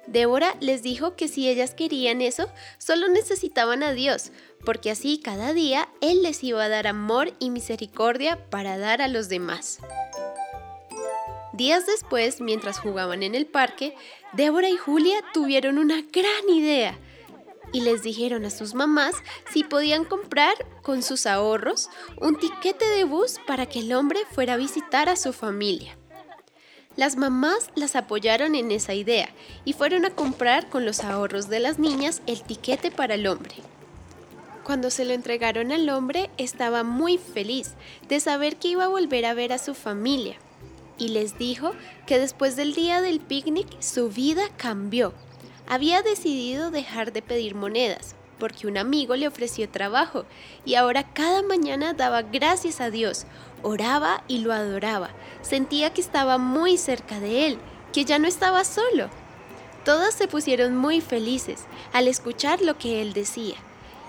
Débora 0.06 0.56
les 0.60 0.82
dijo 0.82 1.16
que 1.16 1.28
si 1.28 1.48
ellas 1.48 1.74
querían 1.74 2.22
eso, 2.22 2.48
solo 2.78 3.08
necesitaban 3.08 3.82
a 3.82 3.92
Dios, 3.92 4.30
porque 4.64 4.90
así 4.90 5.18
cada 5.18 5.52
día 5.52 5.88
Él 6.00 6.22
les 6.22 6.42
iba 6.44 6.64
a 6.64 6.68
dar 6.68 6.86
amor 6.86 7.32
y 7.40 7.50
misericordia 7.50 8.48
para 8.48 8.78
dar 8.78 9.02
a 9.02 9.08
los 9.08 9.28
demás. 9.28 9.80
Días 11.56 11.86
después, 11.86 12.42
mientras 12.42 12.78
jugaban 12.78 13.22
en 13.22 13.34
el 13.34 13.46
parque, 13.46 13.94
Débora 14.34 14.68
y 14.68 14.76
Julia 14.76 15.16
tuvieron 15.32 15.78
una 15.78 16.02
gran 16.02 16.50
idea 16.50 16.98
y 17.72 17.80
les 17.80 18.02
dijeron 18.02 18.44
a 18.44 18.50
sus 18.50 18.74
mamás 18.74 19.14
si 19.50 19.64
podían 19.64 20.04
comprar 20.04 20.52
con 20.82 21.02
sus 21.02 21.24
ahorros 21.24 21.88
un 22.20 22.38
tiquete 22.38 22.86
de 22.86 23.04
bus 23.04 23.36
para 23.46 23.64
que 23.64 23.78
el 23.78 23.94
hombre 23.94 24.20
fuera 24.30 24.54
a 24.54 24.58
visitar 24.58 25.08
a 25.08 25.16
su 25.16 25.32
familia. 25.32 25.96
Las 26.94 27.16
mamás 27.16 27.70
las 27.74 27.96
apoyaron 27.96 28.54
en 28.54 28.70
esa 28.70 28.92
idea 28.92 29.30
y 29.64 29.72
fueron 29.72 30.04
a 30.04 30.10
comprar 30.10 30.68
con 30.68 30.84
los 30.84 31.04
ahorros 31.04 31.48
de 31.48 31.60
las 31.60 31.78
niñas 31.78 32.20
el 32.26 32.42
tiquete 32.42 32.90
para 32.90 33.14
el 33.14 33.26
hombre. 33.26 33.54
Cuando 34.62 34.90
se 34.90 35.06
lo 35.06 35.14
entregaron 35.14 35.72
al 35.72 35.88
hombre 35.88 36.28
estaba 36.36 36.82
muy 36.82 37.16
feliz 37.16 37.72
de 38.08 38.20
saber 38.20 38.56
que 38.56 38.68
iba 38.68 38.84
a 38.84 38.88
volver 38.88 39.24
a 39.24 39.32
ver 39.32 39.54
a 39.54 39.58
su 39.58 39.72
familia 39.74 40.36
y 40.98 41.08
les 41.08 41.38
dijo 41.38 41.72
que 42.06 42.18
después 42.18 42.56
del 42.56 42.74
día 42.74 43.00
del 43.00 43.20
picnic 43.20 43.66
su 43.80 44.08
vida 44.08 44.44
cambió. 44.56 45.12
Había 45.68 46.02
decidido 46.02 46.70
dejar 46.70 47.12
de 47.12 47.22
pedir 47.22 47.54
monedas 47.54 48.16
porque 48.38 48.66
un 48.66 48.76
amigo 48.78 49.16
le 49.16 49.28
ofreció 49.28 49.68
trabajo 49.68 50.24
y 50.64 50.74
ahora 50.74 51.12
cada 51.12 51.42
mañana 51.42 51.94
daba 51.94 52.22
gracias 52.22 52.80
a 52.80 52.90
Dios, 52.90 53.26
oraba 53.62 54.22
y 54.28 54.38
lo 54.38 54.52
adoraba. 54.52 55.10
Sentía 55.42 55.92
que 55.92 56.00
estaba 56.00 56.38
muy 56.38 56.76
cerca 56.76 57.20
de 57.20 57.46
él, 57.46 57.58
que 57.92 58.04
ya 58.04 58.18
no 58.18 58.28
estaba 58.28 58.64
solo. 58.64 59.08
Todas 59.84 60.14
se 60.14 60.28
pusieron 60.28 60.76
muy 60.76 61.00
felices 61.00 61.64
al 61.92 62.08
escuchar 62.08 62.60
lo 62.60 62.76
que 62.76 63.00
él 63.02 63.12
decía 63.12 63.54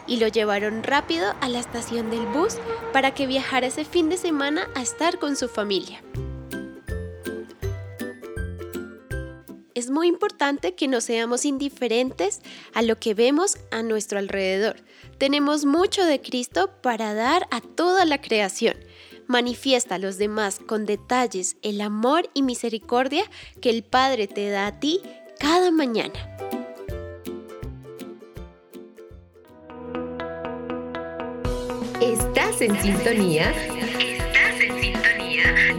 y 0.08 0.18
lo 0.18 0.28
llevaron 0.28 0.84
rápido 0.84 1.34
a 1.42 1.50
la 1.50 1.60
estación 1.60 2.10
del 2.10 2.26
bus 2.28 2.56
para 2.94 3.14
que 3.14 3.28
viajara 3.28 3.68
ese 3.68 3.86
fin 3.86 4.10
de 4.10 4.18
semana 4.18 4.68
a 4.74 4.82
estar 4.82 5.20
con 5.20 5.36
su 5.36 5.48
familia. 5.50 6.02
Es 9.78 9.92
muy 9.92 10.08
importante 10.08 10.74
que 10.74 10.88
no 10.88 11.02
seamos 11.02 11.46
indiferentes 11.46 12.42
a 12.74 12.82
lo 12.82 13.00
que 13.00 13.14
vemos 13.14 13.60
a 13.70 13.84
nuestro 13.84 14.18
alrededor. 14.18 14.78
Tenemos 15.20 15.66
mucho 15.66 16.04
de 16.04 16.20
Cristo 16.20 16.72
para 16.82 17.14
dar 17.14 17.48
a 17.52 17.62
toda 17.62 18.04
la 18.06 18.20
creación. 18.20 18.76
manifiesta 19.28 19.96
a 19.96 20.00
los 20.00 20.18
demás 20.18 20.60
con 20.66 20.86
detalles 20.86 21.58
el 21.62 21.82
amor 21.82 22.30
y 22.34 22.44
misericordia 22.44 23.26
que 23.62 23.70
el 23.70 23.84
Padre 23.84 24.28
te 24.28 24.50
da 24.50 24.68
a 24.68 24.80
ti 24.80 25.02
cada 25.38 25.70
mañana. 25.70 26.14
Estás 32.02 32.62
en 32.62 32.82
sintonía. 32.82 33.54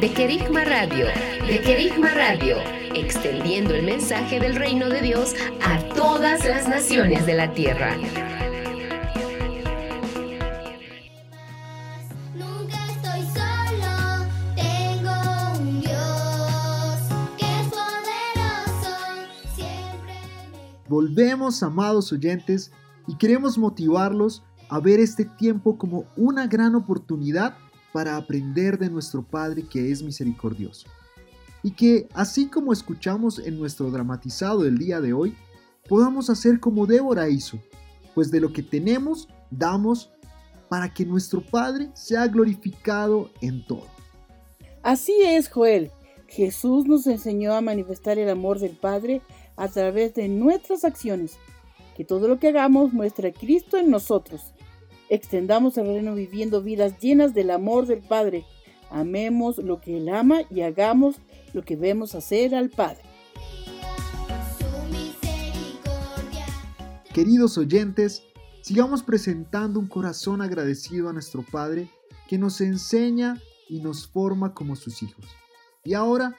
De 0.01 0.13
Kerigma 0.13 0.65
Radio. 0.65 1.07
De 1.49 1.61
Kerigma 1.61 2.11
Radio, 2.15 2.59
extendiendo 2.95 3.75
el 3.75 3.85
mensaje 3.85 4.39
del 4.39 4.55
reino 4.55 4.89
de 4.89 5.01
Dios 5.03 5.35
a 5.61 5.81
todas 5.93 6.45
las 6.45 6.69
naciones 6.69 7.27
de 7.27 7.35
la 7.35 7.53
tierra. 7.53 7.97
Nunca 12.37 12.77
estoy 12.93 13.23
solo, 13.35 14.25
tengo 14.55 15.59
un 15.59 15.81
Dios 15.81 17.01
que 17.37 17.61
es 17.61 17.67
poderoso, 17.67 18.97
siempre 19.57 20.15
Volvemos, 20.89 21.65
amados 21.65 22.13
oyentes, 22.13 22.71
y 23.09 23.17
queremos 23.17 23.59
motivarlos 23.59 24.45
a 24.69 24.79
ver 24.79 25.01
este 25.01 25.25
tiempo 25.25 25.77
como 25.77 26.05
una 26.17 26.47
gran 26.47 26.77
oportunidad 26.77 27.57
para 27.93 28.17
aprender 28.17 28.79
de 28.79 28.91
nuestro 28.91 29.23
Padre 29.23 29.65
que 29.65 29.91
es 29.91 30.03
misericordioso. 30.03 30.87
Y 31.63 31.73
que, 31.73 32.09
así 32.15 32.47
como 32.47 32.73
escuchamos 32.73 33.39
en 33.39 33.59
nuestro 33.59 33.91
dramatizado 33.91 34.63
del 34.63 34.79
día 34.79 35.01
de 35.01 35.13
hoy, 35.13 35.35
podamos 35.89 36.31
hacer 36.31 36.61
como 36.61 36.87
Débora 36.87 37.29
hizo, 37.29 37.59
pues 38.15 38.31
de 38.31 38.41
lo 38.41 38.53
que 38.53 38.63
tenemos, 38.63 39.29
damos 39.51 40.11
para 40.69 40.93
que 40.93 41.05
nuestro 41.05 41.41
Padre 41.41 41.91
sea 41.95 42.27
glorificado 42.27 43.31
en 43.41 43.65
todo. 43.67 43.87
Así 44.83 45.15
es, 45.25 45.49
Joel. 45.49 45.91
Jesús 46.29 46.87
nos 46.87 47.07
enseñó 47.07 47.55
a 47.55 47.61
manifestar 47.61 48.19
el 48.19 48.29
amor 48.29 48.59
del 48.59 48.77
Padre 48.77 49.23
a 49.57 49.69
través 49.69 50.15
de 50.15 50.29
nuestras 50.29 50.85
acciones. 50.85 51.37
Que 51.97 52.05
todo 52.05 52.29
lo 52.29 52.39
que 52.39 52.49
hagamos 52.49 52.93
muestre 52.93 53.29
a 53.29 53.33
Cristo 53.33 53.77
en 53.77 53.91
nosotros. 53.91 54.53
Extendamos 55.11 55.79
el 55.79 55.87
reino 55.87 56.15
viviendo 56.15 56.63
vidas 56.63 56.99
llenas 56.99 57.33
del 57.33 57.51
amor 57.51 57.87
del 57.87 58.01
Padre. 58.01 58.45
Amemos 58.91 59.59
lo 59.59 59.81
que 59.81 59.97
Él 59.97 60.09
ama 60.09 60.41
y 60.51 60.61
hagamos 60.61 61.17
lo 61.53 61.63
que 61.63 61.77
vemos 61.77 62.15
hacer 62.15 62.55
al 62.55 62.69
Padre. 62.69 63.03
Queridos 67.13 67.57
oyentes, 67.59 68.23
sigamos 68.63 69.03
presentando 69.03 69.81
un 69.81 69.89
corazón 69.89 70.43
agradecido 70.43 71.09
a 71.09 71.13
nuestro 71.13 71.43
Padre 71.43 71.91
que 72.29 72.39
nos 72.39 72.61
enseña 72.61 73.41
y 73.69 73.81
nos 73.81 74.07
forma 74.07 74.55
como 74.55 74.77
sus 74.77 75.03
hijos. 75.03 75.25
Y 75.85 75.95
ahora 75.95 76.37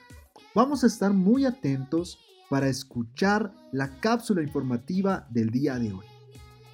vamos 0.54 0.84
a 0.84 0.86
estar 0.86 1.12
muy 1.12 1.44
atentos 1.44 2.18
para 2.48 2.68
escuchar 2.68 3.52
la 3.72 4.00
cápsula 4.00 4.42
informativa 4.42 5.26
del 5.30 5.50
día 5.50 5.78
de 5.78 5.92
hoy. 5.92 6.09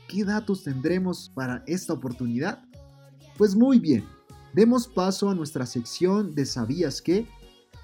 ¿Qué 0.09 0.24
datos 0.24 0.62
tendremos 0.62 1.30
para 1.34 1.62
esta 1.66 1.92
oportunidad? 1.92 2.62
Pues 3.36 3.57
muy 3.57 3.78
bien, 3.78 4.04
demos 4.54 4.86
paso 4.86 5.28
a 5.28 5.34
nuestra 5.34 5.66
sección 5.66 6.34
de 6.34 6.46
¿Sabías 6.46 7.02
qué? 7.02 7.26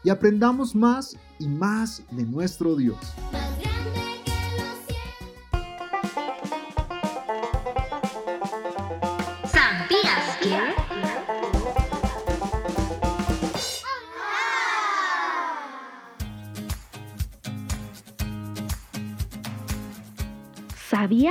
y 0.05 0.11
aprendamos 0.11 0.75
más 0.75 1.17
y 1.39 1.47
más 1.47 2.03
de 2.11 2.25
nuestro 2.25 2.77
Dios. 2.77 2.99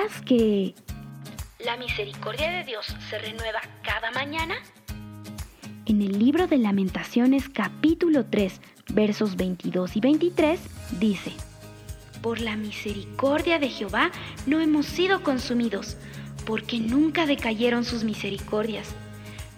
¿Sabías 0.01 0.21
que 0.21 0.73
la 1.63 1.77
misericordia 1.77 2.49
de 2.49 2.63
Dios 2.63 2.95
se 3.09 3.19
renueva 3.19 3.59
cada 3.83 4.09
mañana? 4.11 4.55
En 5.85 6.01
el 6.01 6.17
libro 6.17 6.47
de 6.47 6.57
Lamentaciones 6.57 7.49
capítulo 7.49 8.25
3 8.25 8.61
versos 8.93 9.35
22 9.35 9.97
y 9.97 9.99
23 9.99 10.59
dice, 10.99 11.31
Por 12.23 12.41
la 12.41 12.55
misericordia 12.55 13.59
de 13.59 13.69
Jehová 13.69 14.11
no 14.47 14.59
hemos 14.59 14.87
sido 14.87 15.21
consumidos, 15.21 15.97
porque 16.47 16.79
nunca 16.79 17.27
decayeron 17.27 17.85
sus 17.85 18.03
misericordias. 18.03 18.95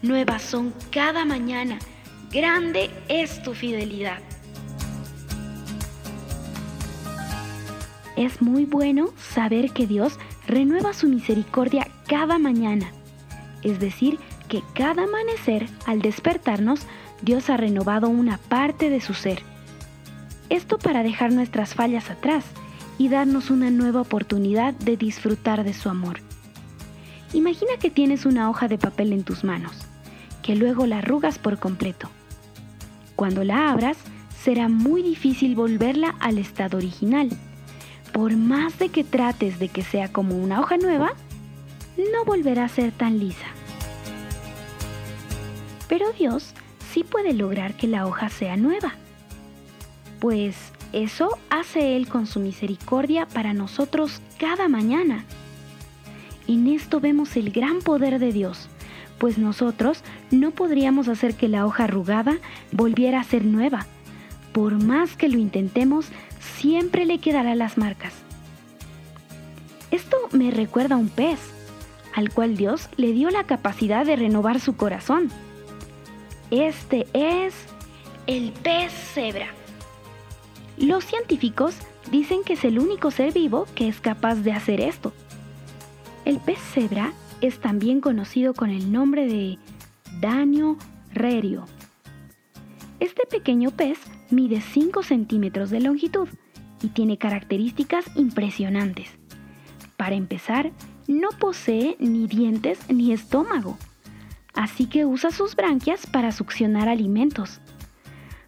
Nuevas 0.01 0.41
son 0.41 0.73
cada 0.91 1.23
mañana, 1.23 1.79
grande 2.31 2.89
es 3.07 3.41
tu 3.43 3.53
fidelidad. 3.53 4.19
Es 8.15 8.41
muy 8.41 8.65
bueno 8.65 9.13
saber 9.17 9.71
que 9.71 9.87
Dios 9.87 10.19
renueva 10.47 10.93
su 10.93 11.07
misericordia 11.07 11.87
cada 12.07 12.37
mañana. 12.39 12.91
Es 13.61 13.79
decir, 13.79 14.19
que 14.47 14.61
cada 14.73 15.03
amanecer, 15.03 15.67
al 15.85 16.01
despertarnos, 16.01 16.81
Dios 17.21 17.49
ha 17.49 17.57
renovado 17.57 18.09
una 18.09 18.37
parte 18.37 18.89
de 18.89 19.01
su 19.01 19.13
ser. 19.13 19.41
Esto 20.49 20.77
para 20.77 21.03
dejar 21.03 21.31
nuestras 21.31 21.73
fallas 21.73 22.09
atrás 22.09 22.45
y 22.97 23.09
darnos 23.09 23.49
una 23.49 23.71
nueva 23.71 24.01
oportunidad 24.01 24.73
de 24.73 24.97
disfrutar 24.97 25.63
de 25.63 25.73
su 25.73 25.89
amor. 25.89 26.19
Imagina 27.33 27.71
que 27.79 27.89
tienes 27.89 28.25
una 28.25 28.49
hoja 28.49 28.67
de 28.67 28.77
papel 28.77 29.13
en 29.13 29.23
tus 29.23 29.43
manos, 29.43 29.73
que 30.43 30.55
luego 30.55 30.85
la 30.85 30.99
arrugas 30.99 31.39
por 31.39 31.57
completo. 31.57 32.09
Cuando 33.15 33.43
la 33.43 33.71
abras, 33.71 33.97
será 34.43 34.67
muy 34.67 35.01
difícil 35.01 35.55
volverla 35.55 36.15
al 36.19 36.37
estado 36.37 36.77
original 36.77 37.29
por 38.13 38.37
más 38.37 38.79
de 38.79 38.89
que 38.89 39.03
trates 39.03 39.59
de 39.59 39.67
que 39.67 39.81
sea 39.81 40.07
como 40.07 40.37
una 40.37 40.61
hoja 40.61 40.77
nueva, 40.77 41.13
no 41.97 42.23
volverá 42.25 42.65
a 42.65 42.69
ser 42.69 42.91
tan 42.91 43.19
lisa. 43.19 43.47
Pero 45.89 46.13
Dios 46.13 46.53
sí 46.93 47.03
puede 47.03 47.33
lograr 47.33 47.75
que 47.75 47.87
la 47.87 48.05
hoja 48.05 48.29
sea 48.29 48.55
nueva, 48.55 48.93
pues 50.19 50.55
eso 50.93 51.37
hace 51.49 51.97
Él 51.97 52.07
con 52.07 52.27
su 52.27 52.39
misericordia 52.39 53.27
para 53.27 53.53
nosotros 53.53 54.21
cada 54.37 54.69
mañana. 54.69 55.25
En 56.47 56.67
esto 56.67 56.99
vemos 56.99 57.35
el 57.35 57.51
gran 57.51 57.79
poder 57.79 58.19
de 58.19 58.31
Dios, 58.31 58.69
pues 59.17 59.37
nosotros 59.37 60.03
no 60.29 60.51
podríamos 60.51 61.07
hacer 61.07 61.35
que 61.35 61.47
la 61.47 61.65
hoja 61.65 61.85
arrugada 61.85 62.37
volviera 62.71 63.19
a 63.19 63.23
ser 63.23 63.43
nueva. 63.43 63.87
Por 64.51 64.83
más 64.83 65.15
que 65.15 65.29
lo 65.29 65.39
intentemos, 65.39 66.07
siempre 66.57 67.05
le 67.05 67.19
quedará 67.19 67.55
las 67.55 67.77
marcas. 67.77 68.13
Esto 69.91 70.17
me 70.31 70.51
recuerda 70.51 70.95
a 70.95 70.97
un 70.97 71.09
pez, 71.09 71.39
al 72.15 72.31
cual 72.31 72.57
Dios 72.57 72.89
le 72.97 73.11
dio 73.11 73.29
la 73.29 73.43
capacidad 73.43 74.05
de 74.05 74.15
renovar 74.15 74.59
su 74.59 74.75
corazón. 74.75 75.29
Este 76.51 77.07
es 77.13 77.53
el 78.27 78.51
pez 78.51 78.91
cebra. 78.91 79.47
Los 80.77 81.05
científicos 81.05 81.75
dicen 82.11 82.43
que 82.43 82.53
es 82.53 82.63
el 82.63 82.79
único 82.79 83.11
ser 83.11 83.33
vivo 83.33 83.67
que 83.75 83.87
es 83.87 83.99
capaz 83.99 84.35
de 84.35 84.51
hacer 84.51 84.81
esto. 84.81 85.13
El 86.25 86.39
pez 86.39 86.59
cebra 86.73 87.13
es 87.41 87.59
también 87.59 88.01
conocido 88.01 88.53
con 88.53 88.69
el 88.69 88.91
nombre 88.91 89.27
de 89.27 89.57
Danio 90.19 90.77
rerio. 91.13 91.65
Este 93.03 93.25
pequeño 93.25 93.71
pez 93.71 93.99
mide 94.29 94.61
5 94.61 95.03
centímetros 95.03 95.69
de 95.69 95.81
longitud 95.81 96.29
y 96.81 96.87
tiene 96.87 97.17
características 97.17 98.05
impresionantes. 98.15 99.09
Para 99.97 100.15
empezar, 100.15 100.71
no 101.09 101.27
posee 101.37 101.97
ni 101.99 102.27
dientes 102.27 102.79
ni 102.87 103.11
estómago, 103.11 103.77
así 104.53 104.85
que 104.85 105.03
usa 105.03 105.31
sus 105.31 105.53
branquias 105.53 106.07
para 106.07 106.31
succionar 106.31 106.87
alimentos. 106.87 107.59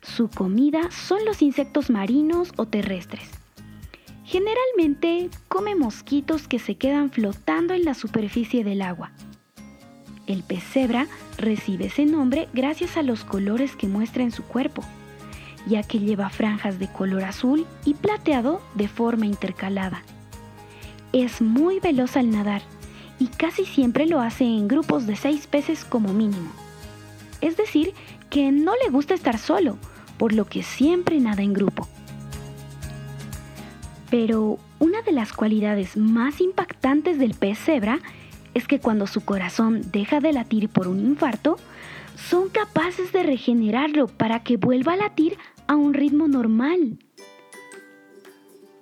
Su 0.02 0.30
comida 0.30 0.90
son 0.90 1.26
los 1.26 1.42
insectos 1.42 1.90
marinos 1.90 2.54
o 2.56 2.66
terrestres. 2.66 3.30
Generalmente 4.24 5.32
come 5.50 5.76
mosquitos 5.76 6.48
que 6.48 6.60
se 6.60 6.76
quedan 6.76 7.12
flotando 7.12 7.74
en 7.74 7.84
la 7.84 7.94
superficie 7.94 8.64
del 8.64 8.84
agua. 8.84 9.12
El 10.28 10.42
pez 10.42 10.64
cebra 10.64 11.08
recibe 11.38 11.86
ese 11.86 12.06
nombre 12.06 12.50
gracias 12.54 12.98
a 12.98 13.04
los 13.04 13.24
colores 13.24 13.76
que 13.76 13.88
muestra 13.88 14.24
en 14.24 14.32
su 14.32 14.44
cuerpo, 14.44 14.84
ya 15.68 15.84
que 15.84 16.00
lleva 16.00 16.30
franjas 16.30 16.80
de 16.80 16.88
color 16.88 17.24
azul 17.24 17.66
y 17.86 17.94
plateado 17.94 18.62
de 18.74 18.88
forma 18.88 19.28
intercalada. 19.28 20.02
Es 21.14 21.42
muy 21.42 21.80
veloz 21.80 22.18
al 22.18 22.32
nadar 22.32 22.64
y 23.20 23.28
casi 23.28 23.66
siempre 23.66 24.08
lo 24.08 24.20
hace 24.20 24.44
en 24.44 24.68
grupos 24.68 25.06
de 25.06 25.16
seis 25.16 25.48
peces 25.48 25.86
como 25.86 26.12
mínimo. 26.12 26.50
Es 27.42 27.56
decir, 27.56 27.94
que 28.30 28.52
no 28.52 28.74
le 28.84 28.90
gusta 28.90 29.14
estar 29.14 29.38
solo, 29.38 29.78
por 30.18 30.34
lo 30.34 30.46
que 30.46 30.64
siempre 30.64 31.20
nada 31.20 31.44
en 31.44 31.54
grupo. 31.54 31.88
Pero 34.10 34.58
una 34.80 35.02
de 35.04 35.12
las 35.12 35.34
cualidades 35.34 35.98
más 35.98 36.42
impactantes 36.42 37.20
del 37.20 37.34
pez 37.34 37.60
cebra 37.60 38.00
es 38.56 38.68
que 38.68 38.80
cuando 38.80 39.06
su 39.06 39.24
corazón 39.24 39.84
deja 39.92 40.20
de 40.20 40.34
latir 40.34 40.70
por 40.70 40.88
un 40.88 41.00
infarto, 41.00 41.58
son 42.16 42.50
capaces 42.50 43.12
de 43.12 43.22
regenerarlo 43.22 44.08
para 44.08 44.42
que 44.44 44.58
vuelva 44.58 44.94
a 44.94 44.98
latir 44.98 45.38
a 45.68 45.76
un 45.76 45.94
ritmo 45.94 46.28
normal. 46.28 46.98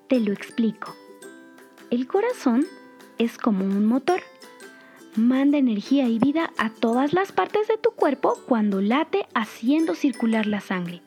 Te 0.08 0.20
lo 0.20 0.32
explico. 0.32 0.96
El 1.90 2.08
corazón 2.08 2.66
es 3.18 3.38
como 3.38 3.66
un 3.66 3.86
motor. 3.86 4.22
Manda 5.16 5.58
energía 5.58 6.08
y 6.08 6.20
vida 6.20 6.52
a 6.58 6.70
todas 6.70 7.14
las 7.14 7.32
partes 7.32 7.68
de 7.68 7.78
tu 7.78 7.92
cuerpo 7.92 8.38
cuando 8.48 8.80
late 8.80 9.26
haciendo 9.34 9.96
circular 9.96 10.46
la 10.46 10.62
sangre. 10.62 11.02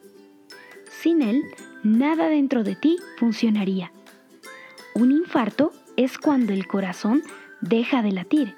Sin 0.91 1.23
él, 1.23 1.45
nada 1.85 2.29
dentro 2.29 2.65
de 2.65 2.75
ti 2.75 2.97
funcionaría. 3.19 3.93
Un 4.95 5.13
infarto 5.13 5.73
es 5.97 6.19
cuando 6.19 6.53
el 6.53 6.67
corazón 6.67 7.23
deja 7.61 8.03
de 8.03 8.13
latir, 8.13 8.55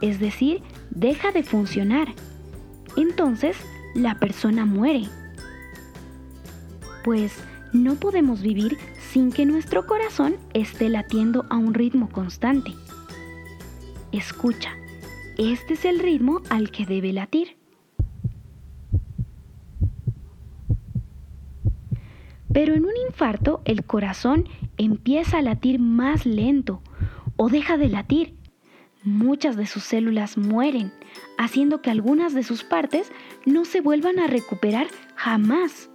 es 0.00 0.20
decir, 0.20 0.62
deja 0.90 1.32
de 1.32 1.42
funcionar. 1.42 2.08
Entonces, 2.96 3.56
la 3.94 4.18
persona 4.18 4.64
muere. 4.64 5.08
Pues 7.04 7.42
no 7.72 7.94
podemos 7.94 8.42
vivir 8.42 8.78
sin 9.12 9.32
que 9.32 9.46
nuestro 9.46 9.86
corazón 9.86 10.36
esté 10.54 10.88
latiendo 10.88 11.46
a 11.50 11.56
un 11.56 11.74
ritmo 11.74 12.08
constante. 12.08 12.72
Escucha, 14.12 14.70
este 15.38 15.74
es 15.74 15.84
el 15.84 15.98
ritmo 15.98 16.42
al 16.50 16.70
que 16.70 16.86
debe 16.86 17.12
latir. 17.12 17.56
Pero 22.52 22.74
en 22.74 22.84
un 22.84 22.92
infarto 23.08 23.62
el 23.64 23.84
corazón 23.84 24.46
empieza 24.76 25.38
a 25.38 25.42
latir 25.42 25.78
más 25.78 26.26
lento 26.26 26.82
o 27.36 27.48
deja 27.48 27.78
de 27.78 27.88
latir. 27.88 28.34
Muchas 29.04 29.56
de 29.56 29.66
sus 29.66 29.82
células 29.82 30.38
mueren, 30.38 30.92
haciendo 31.36 31.82
que 31.82 31.90
algunas 31.90 32.34
de 32.34 32.44
sus 32.44 32.62
partes 32.62 33.10
no 33.44 33.64
se 33.64 33.80
vuelvan 33.80 34.20
a 34.20 34.28
recuperar 34.28 34.86
jamás. 35.16 35.90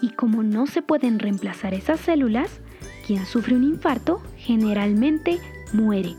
Y 0.00 0.10
como 0.10 0.42
no 0.42 0.66
se 0.66 0.80
pueden 0.80 1.18
reemplazar 1.18 1.74
esas 1.74 2.00
células, 2.00 2.60
quien 3.06 3.26
sufre 3.26 3.54
un 3.54 3.64
infarto 3.64 4.22
generalmente 4.38 5.38
muere. 5.74 6.14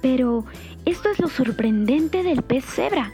Pero 0.00 0.44
esto 0.84 1.10
es 1.10 1.18
lo 1.18 1.28
sorprendente 1.28 2.22
del 2.22 2.42
pez 2.42 2.64
cebra. 2.64 3.10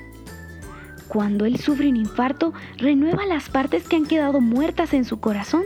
Cuando 1.08 1.46
él 1.46 1.58
sufre 1.58 1.88
un 1.88 1.96
infarto, 1.96 2.52
renueva 2.76 3.24
las 3.24 3.48
partes 3.48 3.88
que 3.88 3.96
han 3.96 4.04
quedado 4.04 4.42
muertas 4.42 4.92
en 4.92 5.06
su 5.06 5.18
corazón. 5.18 5.64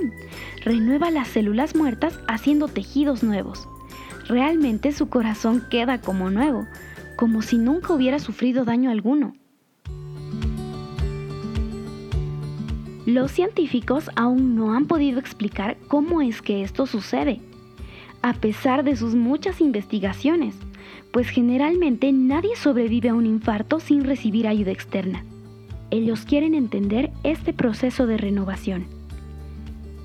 Renueva 0.64 1.10
las 1.10 1.26
células 1.26 1.74
muertas 1.74 2.20
haciendo 2.28 2.68
tejidos 2.68 3.24
nuevos. 3.24 3.68
Realmente 4.28 4.92
su 4.92 5.08
corazón 5.08 5.64
queda 5.70 6.00
como 6.00 6.30
nuevo, 6.30 6.66
como 7.16 7.42
si 7.42 7.58
nunca 7.58 7.92
hubiera 7.92 8.18
sufrido 8.18 8.64
daño 8.64 8.90
alguno. 8.90 9.34
Los 13.06 13.32
científicos 13.32 14.10
aún 14.16 14.56
no 14.56 14.72
han 14.72 14.86
podido 14.86 15.20
explicar 15.20 15.76
cómo 15.88 16.22
es 16.22 16.40
que 16.40 16.62
esto 16.62 16.86
sucede, 16.86 17.40
a 18.22 18.32
pesar 18.32 18.84
de 18.84 18.96
sus 18.96 19.14
muchas 19.14 19.60
investigaciones, 19.60 20.54
pues 21.12 21.28
generalmente 21.28 22.10
nadie 22.10 22.56
sobrevive 22.56 23.10
a 23.10 23.14
un 23.14 23.26
infarto 23.26 23.80
sin 23.80 24.04
recibir 24.04 24.48
ayuda 24.48 24.70
externa. 24.70 25.22
Ellos 25.90 26.24
quieren 26.24 26.54
entender 26.54 27.12
este 27.22 27.52
proceso 27.52 28.06
de 28.06 28.16
renovación. 28.16 28.86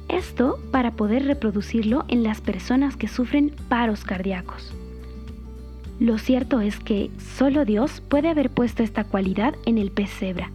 Esto 0.10 0.60
para 0.72 0.92
poder 0.92 1.26
reproducirlo 1.26 2.04
en 2.08 2.24
las 2.24 2.42
personas 2.42 2.98
que 2.98 3.08
sufren 3.08 3.54
paros 3.70 4.04
cardíacos. 4.04 4.74
Lo 6.00 6.18
cierto 6.18 6.62
es 6.62 6.80
que 6.80 7.12
solo 7.38 7.64
Dios 7.64 8.02
puede 8.02 8.30
haber 8.30 8.50
puesto 8.50 8.82
esta 8.82 9.04
cualidad 9.04 9.54
en 9.66 9.78
el 9.78 9.92
pez 9.92 10.10
cebra, 10.10 10.50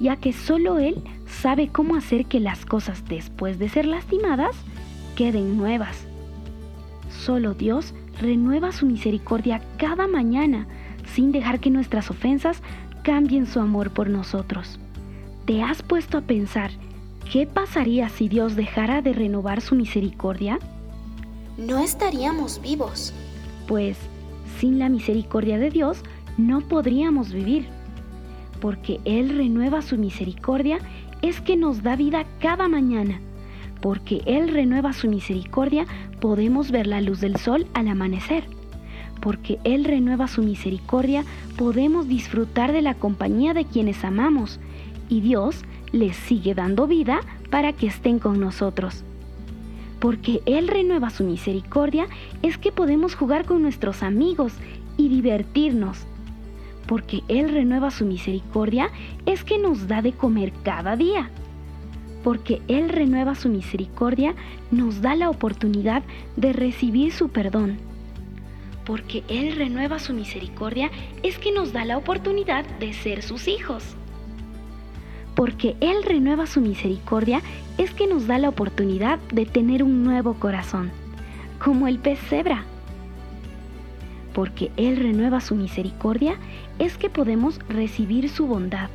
ya 0.00 0.16
que 0.16 0.32
solo 0.32 0.78
Él 0.78 0.96
sabe 1.26 1.68
cómo 1.68 1.94
hacer 1.94 2.26
que 2.26 2.40
las 2.40 2.66
cosas 2.66 3.04
después 3.08 3.58
de 3.58 3.68
ser 3.68 3.86
lastimadas 3.86 4.56
queden 5.14 5.56
nuevas. 5.56 6.06
Solo 7.08 7.54
Dios 7.54 7.94
renueva 8.20 8.72
su 8.72 8.86
misericordia 8.86 9.62
cada 9.76 10.08
mañana 10.08 10.66
sin 11.14 11.30
dejar 11.30 11.60
que 11.60 11.70
nuestras 11.70 12.10
ofensas 12.10 12.62
cambien 13.04 13.46
su 13.46 13.60
amor 13.60 13.90
por 13.90 14.10
nosotros. 14.10 14.80
¿Te 15.44 15.62
has 15.62 15.82
puesto 15.82 16.18
a 16.18 16.22
pensar 16.22 16.70
qué 17.30 17.46
pasaría 17.46 18.08
si 18.08 18.28
Dios 18.28 18.56
dejara 18.56 19.02
de 19.02 19.12
renovar 19.12 19.60
su 19.60 19.74
misericordia? 19.74 20.58
No 21.58 21.78
estaríamos 21.78 22.60
vivos. 22.62 23.12
Pues 23.66 23.98
sin 24.58 24.78
la 24.78 24.88
misericordia 24.88 25.58
de 25.58 25.70
Dios 25.70 26.02
no 26.38 26.60
podríamos 26.60 27.32
vivir. 27.32 27.68
Porque 28.60 29.00
Él 29.04 29.36
renueva 29.36 29.82
su 29.82 29.98
misericordia 29.98 30.78
es 31.20 31.40
que 31.40 31.56
nos 31.56 31.82
da 31.82 31.96
vida 31.96 32.24
cada 32.40 32.68
mañana. 32.68 33.20
Porque 33.80 34.22
Él 34.26 34.48
renueva 34.48 34.92
su 34.92 35.08
misericordia 35.08 35.86
podemos 36.20 36.70
ver 36.70 36.86
la 36.86 37.00
luz 37.00 37.20
del 37.20 37.36
sol 37.36 37.66
al 37.74 37.88
amanecer 37.88 38.44
porque 39.22 39.58
Él 39.64 39.84
renueva 39.84 40.26
su 40.28 40.42
misericordia, 40.42 41.24
podemos 41.56 42.08
disfrutar 42.08 42.72
de 42.72 42.82
la 42.82 42.94
compañía 42.94 43.54
de 43.54 43.64
quienes 43.64 44.04
amamos 44.04 44.58
y 45.08 45.20
Dios 45.20 45.62
les 45.92 46.16
sigue 46.16 46.54
dando 46.54 46.86
vida 46.86 47.20
para 47.50 47.72
que 47.72 47.86
estén 47.86 48.18
con 48.18 48.40
nosotros. 48.40 49.04
Porque 50.00 50.40
Él 50.46 50.68
renueva 50.68 51.10
su 51.10 51.24
misericordia 51.24 52.06
es 52.42 52.58
que 52.58 52.72
podemos 52.72 53.14
jugar 53.14 53.44
con 53.44 53.62
nuestros 53.62 54.02
amigos 54.02 54.52
y 54.96 55.08
divertirnos. 55.08 55.98
Porque 56.86 57.22
Él 57.28 57.50
renueva 57.50 57.90
su 57.90 58.04
misericordia 58.04 58.90
es 59.26 59.44
que 59.44 59.58
nos 59.58 59.86
da 59.86 60.02
de 60.02 60.12
comer 60.12 60.52
cada 60.64 60.96
día. 60.96 61.30
Porque 62.24 62.60
Él 62.66 62.88
renueva 62.88 63.34
su 63.34 63.48
misericordia 63.48 64.34
nos 64.70 65.02
da 65.02 65.14
la 65.14 65.30
oportunidad 65.30 66.02
de 66.36 66.52
recibir 66.52 67.12
su 67.12 67.28
perdón 67.28 67.78
porque 68.84 69.22
Él 69.28 69.54
renueva 69.56 69.98
su 69.98 70.12
misericordia, 70.12 70.90
es 71.22 71.38
que 71.38 71.52
nos 71.52 71.72
da 71.72 71.84
la 71.84 71.96
oportunidad 71.96 72.64
de 72.78 72.92
ser 72.92 73.22
sus 73.22 73.48
hijos. 73.48 73.96
Porque 75.34 75.76
Él 75.80 76.02
renueva 76.04 76.46
su 76.46 76.60
misericordia, 76.60 77.40
es 77.78 77.92
que 77.92 78.06
nos 78.06 78.26
da 78.26 78.38
la 78.38 78.48
oportunidad 78.48 79.18
de 79.32 79.46
tener 79.46 79.82
un 79.82 80.04
nuevo 80.04 80.34
corazón, 80.34 80.90
como 81.58 81.88
el 81.88 81.98
pez 81.98 82.18
cebra. 82.20 82.64
Porque 84.34 84.70
Él 84.76 84.96
renueva 84.96 85.40
su 85.40 85.54
misericordia, 85.54 86.36
es 86.78 86.96
que 86.96 87.10
podemos 87.10 87.58
recibir 87.68 88.28
su 88.28 88.46
bondad. 88.46 88.90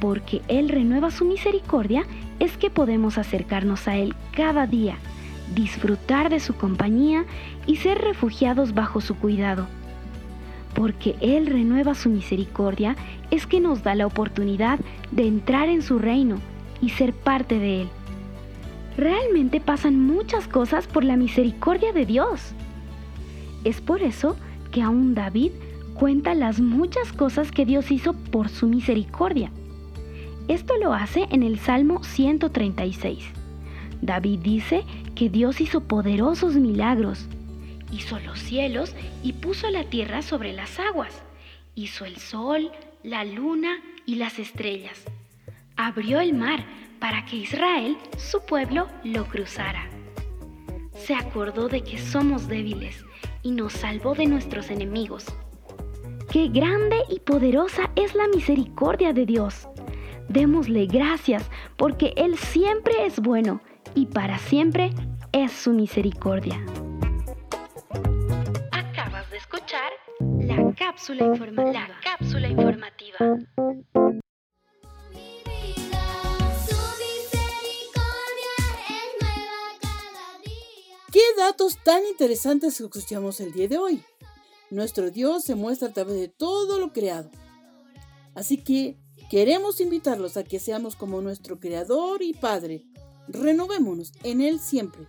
Porque 0.00 0.42
Él 0.48 0.68
renueva 0.68 1.10
su 1.10 1.24
misericordia, 1.24 2.04
es 2.38 2.56
que 2.56 2.70
podemos 2.70 3.18
acercarnos 3.18 3.88
a 3.88 3.96
Él 3.96 4.14
cada 4.32 4.66
día 4.66 4.96
disfrutar 5.54 6.30
de 6.30 6.40
su 6.40 6.54
compañía 6.54 7.24
y 7.66 7.76
ser 7.76 7.98
refugiados 7.98 8.74
bajo 8.74 9.00
su 9.00 9.14
cuidado. 9.16 9.66
Porque 10.74 11.14
Él 11.20 11.46
renueva 11.46 11.94
su 11.94 12.08
misericordia 12.08 12.96
es 13.30 13.46
que 13.46 13.60
nos 13.60 13.82
da 13.82 13.94
la 13.94 14.06
oportunidad 14.06 14.78
de 15.10 15.26
entrar 15.26 15.68
en 15.68 15.82
su 15.82 15.98
reino 15.98 16.38
y 16.80 16.90
ser 16.90 17.12
parte 17.12 17.58
de 17.58 17.82
Él. 17.82 17.88
Realmente 18.96 19.60
pasan 19.60 20.00
muchas 20.00 20.46
cosas 20.46 20.86
por 20.86 21.04
la 21.04 21.16
misericordia 21.16 21.92
de 21.92 22.06
Dios. 22.06 22.52
Es 23.64 23.80
por 23.80 24.02
eso 24.02 24.36
que 24.70 24.82
aún 24.82 25.14
David 25.14 25.52
cuenta 25.94 26.34
las 26.34 26.60
muchas 26.60 27.12
cosas 27.12 27.50
que 27.50 27.64
Dios 27.64 27.90
hizo 27.90 28.12
por 28.12 28.48
su 28.48 28.66
misericordia. 28.66 29.50
Esto 30.48 30.74
lo 30.82 30.92
hace 30.92 31.26
en 31.30 31.42
el 31.42 31.58
Salmo 31.58 32.04
136. 32.04 33.24
David 34.02 34.40
dice 34.40 34.84
que 35.14 35.30
Dios 35.30 35.60
hizo 35.60 35.80
poderosos 35.80 36.56
milagros. 36.56 37.26
Hizo 37.90 38.18
los 38.20 38.38
cielos 38.38 38.94
y 39.22 39.34
puso 39.34 39.70
la 39.70 39.84
tierra 39.84 40.22
sobre 40.22 40.52
las 40.52 40.78
aguas. 40.78 41.22
Hizo 41.74 42.04
el 42.04 42.16
sol, 42.16 42.70
la 43.02 43.24
luna 43.24 43.78
y 44.06 44.16
las 44.16 44.38
estrellas. 44.38 45.04
Abrió 45.76 46.20
el 46.20 46.34
mar 46.34 46.64
para 46.98 47.24
que 47.24 47.36
Israel, 47.36 47.96
su 48.16 48.44
pueblo, 48.44 48.88
lo 49.02 49.26
cruzara. 49.26 49.88
Se 50.94 51.14
acordó 51.14 51.68
de 51.68 51.82
que 51.82 51.98
somos 51.98 52.48
débiles 52.48 53.04
y 53.42 53.50
nos 53.50 53.72
salvó 53.74 54.14
de 54.14 54.26
nuestros 54.26 54.70
enemigos. 54.70 55.26
Qué 56.30 56.48
grande 56.48 56.96
y 57.08 57.20
poderosa 57.20 57.90
es 57.94 58.14
la 58.14 58.26
misericordia 58.28 59.12
de 59.12 59.26
Dios. 59.26 59.68
Démosle 60.28 60.86
gracias 60.86 61.48
porque 61.76 62.12
Él 62.16 62.36
siempre 62.38 63.06
es 63.06 63.20
bueno 63.20 63.60
y 63.94 64.06
para 64.06 64.38
siempre 64.38 64.90
es 65.32 65.52
su 65.52 65.72
misericordia. 65.72 66.64
Cápsula, 70.74 71.24
informativa. 71.24 71.72
La 71.72 72.00
cápsula 72.02 72.48
informativa. 72.48 73.18
¿Qué 81.12 81.20
datos 81.36 81.78
tan 81.84 82.04
interesantes 82.06 82.80
escuchamos 82.80 83.40
el 83.40 83.52
día 83.52 83.68
de 83.68 83.78
hoy? 83.78 84.02
Nuestro 84.70 85.10
Dios 85.10 85.44
se 85.44 85.54
muestra 85.54 85.88
a 85.88 85.92
través 85.92 86.16
de 86.16 86.28
todo 86.28 86.80
lo 86.80 86.92
creado. 86.92 87.30
Así 88.34 88.56
que 88.56 88.98
queremos 89.30 89.80
invitarlos 89.80 90.36
a 90.36 90.42
que 90.42 90.58
seamos 90.58 90.96
como 90.96 91.20
nuestro 91.20 91.60
Creador 91.60 92.22
y 92.22 92.32
Padre. 92.32 92.82
Renovémonos 93.28 94.12
en 94.24 94.40
Él 94.40 94.58
siempre 94.58 95.06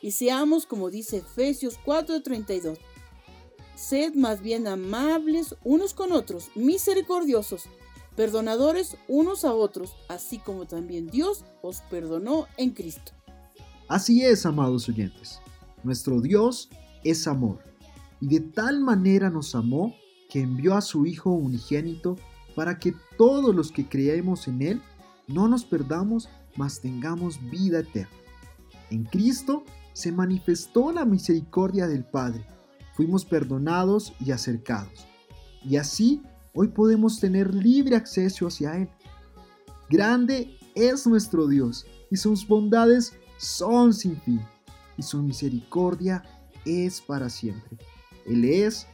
y 0.00 0.12
seamos 0.12 0.66
como 0.66 0.90
dice 0.90 1.18
Efesios 1.18 1.78
4:32. 1.84 2.78
Sed 3.82 4.14
más 4.14 4.42
bien 4.42 4.68
amables 4.68 5.56
unos 5.64 5.92
con 5.92 6.12
otros, 6.12 6.52
misericordiosos, 6.54 7.64
perdonadores 8.14 8.96
unos 9.08 9.44
a 9.44 9.52
otros, 9.52 9.96
así 10.08 10.38
como 10.38 10.66
también 10.66 11.08
Dios 11.08 11.44
os 11.62 11.80
perdonó 11.90 12.46
en 12.58 12.70
Cristo. 12.70 13.10
Así 13.88 14.22
es, 14.24 14.46
amados 14.46 14.88
oyentes. 14.88 15.40
Nuestro 15.82 16.20
Dios 16.20 16.70
es 17.02 17.26
amor, 17.26 17.58
y 18.20 18.28
de 18.28 18.38
tal 18.38 18.78
manera 18.78 19.30
nos 19.30 19.56
amó 19.56 19.96
que 20.30 20.42
envió 20.42 20.76
a 20.76 20.80
su 20.80 21.04
Hijo 21.04 21.30
unigénito 21.30 22.14
para 22.54 22.78
que 22.78 22.94
todos 23.18 23.52
los 23.52 23.72
que 23.72 23.88
creemos 23.88 24.46
en 24.46 24.62
Él 24.62 24.82
no 25.26 25.48
nos 25.48 25.64
perdamos, 25.64 26.28
mas 26.54 26.80
tengamos 26.80 27.40
vida 27.50 27.80
eterna. 27.80 28.16
En 28.90 29.02
Cristo 29.02 29.64
se 29.92 30.12
manifestó 30.12 30.92
la 30.92 31.04
misericordia 31.04 31.88
del 31.88 32.04
Padre. 32.04 32.46
Fuimos 32.94 33.24
perdonados 33.24 34.12
y 34.20 34.32
acercados. 34.32 35.06
Y 35.64 35.76
así 35.76 36.22
hoy 36.54 36.68
podemos 36.68 37.20
tener 37.20 37.54
libre 37.54 37.96
acceso 37.96 38.46
hacia 38.46 38.76
Él. 38.76 38.88
Grande 39.88 40.56
es 40.74 41.06
nuestro 41.06 41.46
Dios 41.46 41.86
y 42.10 42.16
sus 42.16 42.46
bondades 42.46 43.14
son 43.38 43.92
sin 43.92 44.20
fin 44.22 44.40
y 44.96 45.02
su 45.02 45.22
misericordia 45.22 46.22
es 46.64 47.00
para 47.00 47.28
siempre. 47.28 47.78
Él 48.26 48.44
es 48.44 48.86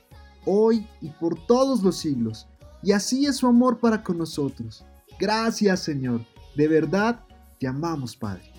hoy 0.44 0.86
y 1.00 1.10
por 1.10 1.46
todos 1.46 1.82
los 1.82 1.96
siglos. 1.98 2.46
Y 2.82 2.92
así 2.92 3.26
es 3.26 3.36
su 3.36 3.46
amor 3.46 3.78
para 3.78 4.02
con 4.02 4.18
nosotros. 4.18 4.84
Gracias 5.18 5.82
Señor. 5.82 6.24
De 6.56 6.68
verdad, 6.68 7.24
te 7.58 7.66
amamos 7.66 8.16
Padre. 8.16 8.57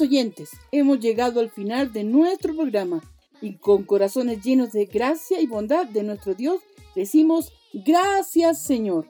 Oyentes, 0.00 0.50
hemos 0.70 1.00
llegado 1.00 1.40
al 1.40 1.50
final 1.50 1.92
de 1.92 2.04
nuestro 2.04 2.54
programa 2.54 3.02
y 3.40 3.54
con 3.54 3.82
corazones 3.82 4.42
llenos 4.42 4.72
de 4.72 4.86
gracia 4.86 5.40
y 5.40 5.46
bondad 5.46 5.86
de 5.86 6.02
nuestro 6.02 6.34
Dios, 6.34 6.60
decimos 6.94 7.52
gracias 7.72 8.62
Señor. 8.62 9.06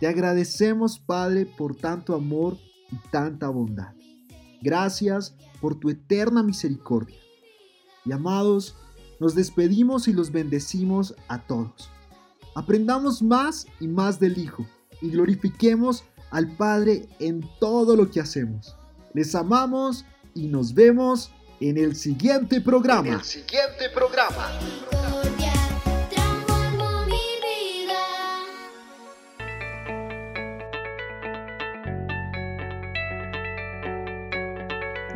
Te 0.00 0.06
agradecemos 0.06 0.98
Padre 0.98 1.46
por 1.46 1.76
tanto 1.76 2.14
amor 2.14 2.58
y 2.90 2.96
tanta 3.10 3.48
bondad. 3.48 3.94
Gracias 4.62 5.36
por 5.60 5.78
tu 5.78 5.90
eterna 5.90 6.42
misericordia. 6.42 7.18
Y 8.04 8.12
amados, 8.12 8.74
nos 9.20 9.34
despedimos 9.34 10.08
y 10.08 10.12
los 10.12 10.32
bendecimos 10.32 11.14
a 11.28 11.46
todos. 11.46 11.90
Aprendamos 12.54 13.22
más 13.22 13.66
y 13.80 13.88
más 13.88 14.18
del 14.18 14.38
Hijo 14.38 14.66
y 15.00 15.10
glorifiquemos 15.10 16.04
al 16.30 16.56
Padre 16.56 17.06
en 17.18 17.44
todo 17.60 17.96
lo 17.96 18.10
que 18.10 18.20
hacemos. 18.20 18.76
Les 19.14 19.32
amamos 19.36 20.04
y 20.34 20.48
nos 20.48 20.74
vemos 20.74 21.30
en 21.60 21.78
el 21.78 21.94
siguiente 21.94 22.60
programa. 22.60 23.06
En 23.06 23.14
el 23.14 23.22
siguiente 23.22 23.88
programa. 23.94 24.50
Transformó 26.10 27.04
mi 27.06 27.22
vida. 27.46 28.02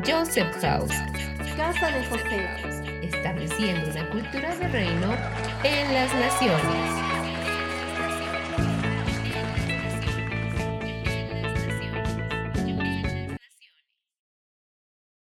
Joseph 0.06 0.54
House, 0.60 0.94
Casa 1.56 1.90
de 1.90 2.06
José. 2.06 3.02
estableciendo 3.02 3.90
una 3.90 4.08
cultura 4.10 4.54
de 4.54 4.68
reino 4.68 5.12
en 5.64 5.92
las 5.92 6.14
naciones. 6.14 7.27